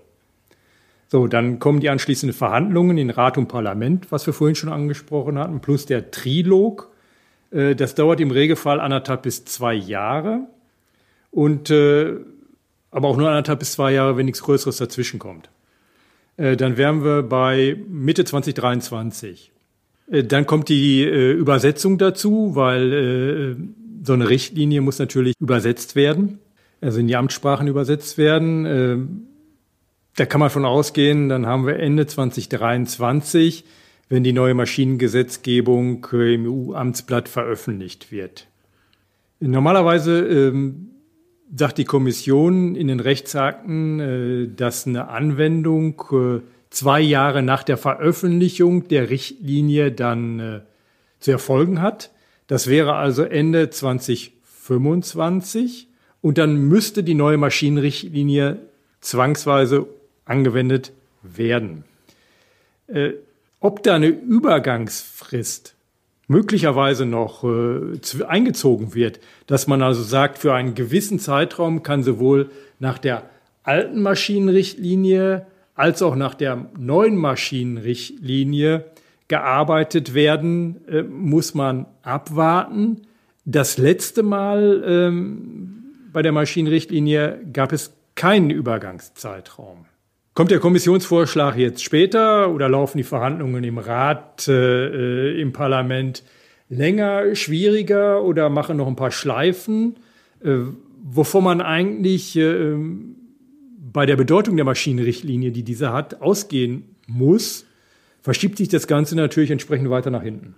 So, 1.08 1.26
dann 1.26 1.58
kommen 1.58 1.80
die 1.80 1.90
anschließenden 1.90 2.38
Verhandlungen 2.38 2.98
in 2.98 3.10
Rat 3.10 3.36
und 3.36 3.48
Parlament, 3.48 4.12
was 4.12 4.26
wir 4.26 4.32
vorhin 4.32 4.54
schon 4.54 4.70
angesprochen 4.70 5.40
hatten, 5.40 5.58
plus 5.58 5.86
der 5.86 6.12
Trilog 6.12 6.88
äh, 6.90 6.93
das 7.50 7.94
dauert 7.94 8.20
im 8.20 8.30
Regelfall 8.30 8.80
anderthalb 8.80 9.22
bis 9.22 9.44
zwei 9.44 9.74
Jahre. 9.74 10.48
Und 11.30 11.70
äh, 11.70 12.16
aber 12.94 13.08
auch 13.08 13.16
nur 13.16 13.28
anderthalb 13.28 13.58
bis 13.58 13.72
zwei 13.72 13.92
Jahre, 13.92 14.16
wenn 14.16 14.26
nichts 14.26 14.42
Größeres 14.42 14.76
dazwischen 14.76 15.18
kommt. 15.18 15.50
Äh, 16.36 16.56
dann 16.56 16.76
wären 16.76 17.04
wir 17.04 17.22
bei 17.22 17.76
Mitte 17.88 18.24
2023. 18.24 19.50
Äh, 20.10 20.24
dann 20.24 20.46
kommt 20.46 20.68
die 20.68 21.02
äh, 21.02 21.32
Übersetzung 21.32 21.98
dazu, 21.98 22.54
weil 22.54 22.92
äh, 22.92 23.56
so 24.04 24.12
eine 24.12 24.28
Richtlinie 24.28 24.80
muss 24.80 25.00
natürlich 25.00 25.34
übersetzt 25.40 25.96
werden, 25.96 26.38
also 26.80 27.00
in 27.00 27.08
die 27.08 27.16
Amtssprachen 27.16 27.66
übersetzt 27.66 28.16
werden. 28.16 28.66
Äh, 28.66 28.98
da 30.16 30.26
kann 30.26 30.38
man 30.38 30.50
von 30.50 30.64
ausgehen, 30.64 31.28
dann 31.28 31.46
haben 31.46 31.66
wir 31.66 31.80
Ende 31.80 32.06
2023 32.06 33.64
wenn 34.08 34.24
die 34.24 34.32
neue 34.32 34.54
Maschinengesetzgebung 34.54 36.06
im 36.12 36.46
EU-Amtsblatt 36.46 37.28
veröffentlicht 37.28 38.12
wird. 38.12 38.46
Normalerweise 39.40 40.20
ähm, 40.20 40.90
sagt 41.54 41.78
die 41.78 41.84
Kommission 41.84 42.74
in 42.74 42.88
den 42.88 42.98
Rechtsakten, 43.00 44.00
äh, 44.00 44.48
dass 44.54 44.86
eine 44.86 45.08
Anwendung 45.08 46.02
äh, 46.12 46.40
zwei 46.70 47.00
Jahre 47.00 47.42
nach 47.42 47.62
der 47.62 47.76
Veröffentlichung 47.76 48.88
der 48.88 49.10
Richtlinie 49.10 49.92
dann 49.92 50.40
äh, 50.40 50.60
zu 51.20 51.30
erfolgen 51.30 51.80
hat. 51.80 52.10
Das 52.46 52.68
wäre 52.68 52.94
also 52.94 53.22
Ende 53.22 53.70
2025 53.70 55.88
und 56.20 56.36
dann 56.38 56.56
müsste 56.56 57.02
die 57.02 57.14
neue 57.14 57.38
Maschinenrichtlinie 57.38 58.58
zwangsweise 59.00 59.86
angewendet 60.24 60.92
werden. 61.22 61.84
Ob 63.64 63.82
da 63.82 63.94
eine 63.94 64.08
Übergangsfrist 64.08 65.74
möglicherweise 66.28 67.06
noch 67.06 67.44
äh, 67.44 68.24
eingezogen 68.28 68.94
wird, 68.94 69.20
dass 69.46 69.66
man 69.66 69.80
also 69.80 70.02
sagt, 70.02 70.36
für 70.36 70.52
einen 70.52 70.74
gewissen 70.74 71.18
Zeitraum 71.18 71.82
kann 71.82 72.02
sowohl 72.02 72.50
nach 72.78 72.98
der 72.98 73.22
alten 73.62 74.02
Maschinenrichtlinie 74.02 75.46
als 75.74 76.02
auch 76.02 76.14
nach 76.14 76.34
der 76.34 76.66
neuen 76.76 77.16
Maschinenrichtlinie 77.16 78.84
gearbeitet 79.28 80.12
werden, 80.12 80.86
äh, 80.86 81.02
muss 81.02 81.54
man 81.54 81.86
abwarten. 82.02 83.06
Das 83.46 83.78
letzte 83.78 84.22
Mal 84.22 84.84
ähm, 84.86 85.84
bei 86.12 86.20
der 86.20 86.32
Maschinenrichtlinie 86.32 87.40
gab 87.50 87.72
es 87.72 87.94
keinen 88.14 88.50
Übergangszeitraum. 88.50 89.86
Kommt 90.34 90.50
der 90.50 90.58
Kommissionsvorschlag 90.58 91.56
jetzt 91.56 91.84
später 91.84 92.52
oder 92.52 92.68
laufen 92.68 92.98
die 92.98 93.04
Verhandlungen 93.04 93.62
im 93.62 93.78
Rat, 93.78 94.48
äh, 94.48 95.30
äh, 95.32 95.40
im 95.40 95.52
Parlament 95.52 96.24
länger, 96.68 97.36
schwieriger 97.36 98.20
oder 98.20 98.50
machen 98.50 98.76
noch 98.76 98.88
ein 98.88 98.96
paar 98.96 99.12
Schleifen, 99.12 99.94
äh, 100.42 100.56
wovon 101.04 101.44
man 101.44 101.60
eigentlich 101.60 102.36
äh, 102.36 102.74
bei 103.92 104.06
der 104.06 104.16
Bedeutung 104.16 104.56
der 104.56 104.64
Maschinenrichtlinie, 104.64 105.52
die 105.52 105.62
diese 105.62 105.92
hat, 105.92 106.20
ausgehen 106.20 106.96
muss, 107.06 107.64
verschiebt 108.20 108.58
sich 108.58 108.68
das 108.68 108.88
Ganze 108.88 109.14
natürlich 109.14 109.52
entsprechend 109.52 109.88
weiter 109.88 110.10
nach 110.10 110.24
hinten. 110.24 110.56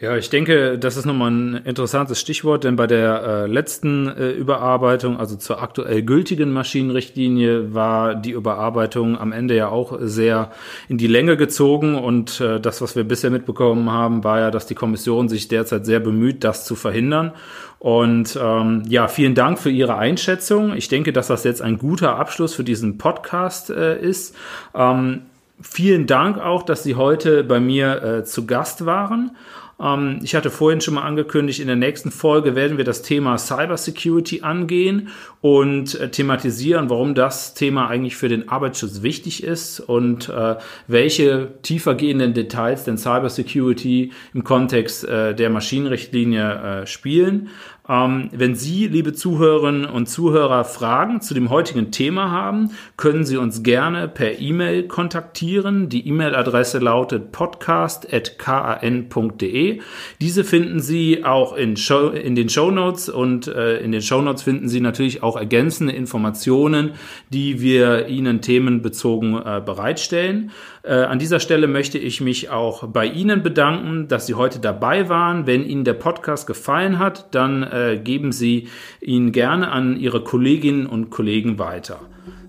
Ja, 0.00 0.16
ich 0.16 0.28
denke, 0.28 0.76
das 0.76 0.96
ist 0.96 1.04
nochmal 1.04 1.30
ein 1.30 1.54
interessantes 1.64 2.20
Stichwort, 2.20 2.64
denn 2.64 2.74
bei 2.74 2.88
der 2.88 3.22
äh, 3.22 3.46
letzten 3.46 4.08
äh, 4.08 4.32
Überarbeitung, 4.32 5.20
also 5.20 5.36
zur 5.36 5.62
aktuell 5.62 6.02
gültigen 6.02 6.52
Maschinenrichtlinie, 6.52 7.74
war 7.74 8.16
die 8.16 8.32
Überarbeitung 8.32 9.16
am 9.16 9.30
Ende 9.30 9.54
ja 9.54 9.68
auch 9.68 9.96
sehr 10.00 10.50
in 10.88 10.98
die 10.98 11.06
Länge 11.06 11.36
gezogen 11.36 11.94
und 11.94 12.40
äh, 12.40 12.58
das, 12.58 12.82
was 12.82 12.96
wir 12.96 13.04
bisher 13.04 13.30
mitbekommen 13.30 13.88
haben, 13.88 14.24
war 14.24 14.40
ja, 14.40 14.50
dass 14.50 14.66
die 14.66 14.74
Kommission 14.74 15.28
sich 15.28 15.46
derzeit 15.46 15.86
sehr 15.86 16.00
bemüht, 16.00 16.42
das 16.42 16.64
zu 16.64 16.74
verhindern. 16.74 17.30
Und 17.78 18.36
ähm, 18.42 18.82
ja, 18.88 19.06
vielen 19.06 19.36
Dank 19.36 19.60
für 19.60 19.70
Ihre 19.70 19.96
Einschätzung. 19.96 20.74
Ich 20.74 20.88
denke, 20.88 21.12
dass 21.12 21.28
das 21.28 21.44
jetzt 21.44 21.62
ein 21.62 21.78
guter 21.78 22.16
Abschluss 22.16 22.54
für 22.54 22.64
diesen 22.64 22.98
Podcast 22.98 23.70
äh, 23.70 24.00
ist. 24.00 24.34
Ähm, 24.74 25.22
vielen 25.60 26.08
Dank 26.08 26.38
auch, 26.38 26.64
dass 26.64 26.82
Sie 26.82 26.96
heute 26.96 27.44
bei 27.44 27.60
mir 27.60 28.02
äh, 28.02 28.24
zu 28.24 28.44
Gast 28.44 28.86
waren. 28.86 29.36
Ähm, 29.80 30.20
ich 30.22 30.34
hatte 30.34 30.50
vorhin 30.50 30.80
schon 30.80 30.94
mal 30.94 31.02
angekündigt, 31.02 31.60
in 31.60 31.66
der 31.66 31.76
nächsten 31.76 32.10
Folge 32.10 32.54
werden 32.54 32.76
wir 32.76 32.84
das 32.84 33.02
Thema 33.02 33.38
Cybersecurity 33.38 34.42
angehen 34.42 35.08
und 35.40 35.94
äh, 36.00 36.10
thematisieren, 36.10 36.90
warum 36.90 37.14
das 37.14 37.54
Thema 37.54 37.88
eigentlich 37.88 38.16
für 38.16 38.28
den 38.28 38.48
Arbeitsschutz 38.48 39.02
wichtig 39.02 39.42
ist 39.42 39.80
und 39.80 40.28
äh, 40.28 40.56
welche 40.86 41.52
tiefergehenden 41.62 42.34
Details 42.34 42.84
denn 42.84 42.98
Cybersecurity 42.98 44.12
im 44.32 44.44
Kontext 44.44 45.04
äh, 45.04 45.34
der 45.34 45.50
Maschinenrichtlinie 45.50 46.82
äh, 46.82 46.86
spielen. 46.86 47.48
Ähm, 47.86 48.30
wenn 48.32 48.54
Sie, 48.54 48.86
liebe 48.86 49.12
Zuhörerinnen 49.12 49.84
und 49.84 50.08
Zuhörer, 50.08 50.64
Fragen 50.64 51.20
zu 51.20 51.34
dem 51.34 51.50
heutigen 51.50 51.90
Thema 51.90 52.30
haben, 52.30 52.70
können 52.96 53.26
Sie 53.26 53.36
uns 53.36 53.62
gerne 53.62 54.08
per 54.08 54.40
E-Mail 54.40 54.88
kontaktieren. 54.88 55.90
Die 55.90 56.08
E-Mail-Adresse 56.08 56.78
lautet 56.78 57.30
podcast.kan.de. 57.32 59.82
Diese 60.18 60.44
finden 60.44 60.80
Sie 60.80 61.26
auch 61.26 61.54
in, 61.54 61.76
Show, 61.76 62.08
in 62.08 62.34
den 62.34 62.48
Show 62.48 62.70
Notes 62.70 63.10
und 63.10 63.48
äh, 63.48 63.80
in 63.80 63.92
den 63.92 64.00
Show 64.00 64.22
Notes 64.22 64.44
finden 64.44 64.70
Sie 64.70 64.80
natürlich 64.80 65.22
auch 65.22 65.36
ergänzende 65.36 65.92
Informationen, 65.92 66.92
die 67.28 67.60
wir 67.60 68.06
Ihnen 68.06 68.40
themenbezogen 68.40 69.34
äh, 69.34 69.60
bereitstellen. 69.64 70.52
Äh, 70.84 70.92
an 70.92 71.18
dieser 71.18 71.40
Stelle 71.40 71.66
möchte 71.66 71.96
ich 71.96 72.20
mich 72.20 72.50
auch 72.50 72.86
bei 72.88 73.06
Ihnen 73.06 73.42
bedanken, 73.42 74.06
dass 74.06 74.26
Sie 74.26 74.34
heute 74.34 74.58
dabei 74.58 75.08
waren. 75.08 75.46
Wenn 75.46 75.64
Ihnen 75.64 75.84
der 75.84 75.94
Podcast 75.94 76.46
gefallen 76.46 76.98
hat, 76.98 77.34
dann 77.34 77.62
äh, 77.62 77.98
geben 78.02 78.32
Sie 78.32 78.68
ihn 79.00 79.32
gerne 79.32 79.70
an 79.70 79.96
Ihre 79.96 80.22
Kolleginnen 80.22 80.86
und 80.86 81.08
Kollegen 81.08 81.58
weiter. 81.58 82.00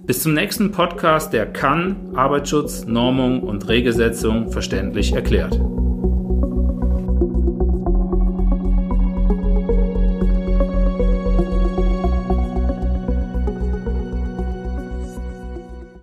Bis 0.06 0.22
zum 0.22 0.34
nächsten 0.34 0.72
Podcast, 0.72 1.32
der 1.32 1.46
kann 1.46 2.12
Arbeitsschutz, 2.14 2.86
Normung 2.86 3.42
und 3.42 3.70
Regelsetzung 3.70 4.52
verständlich 4.52 5.14
erklärt. 5.14 5.58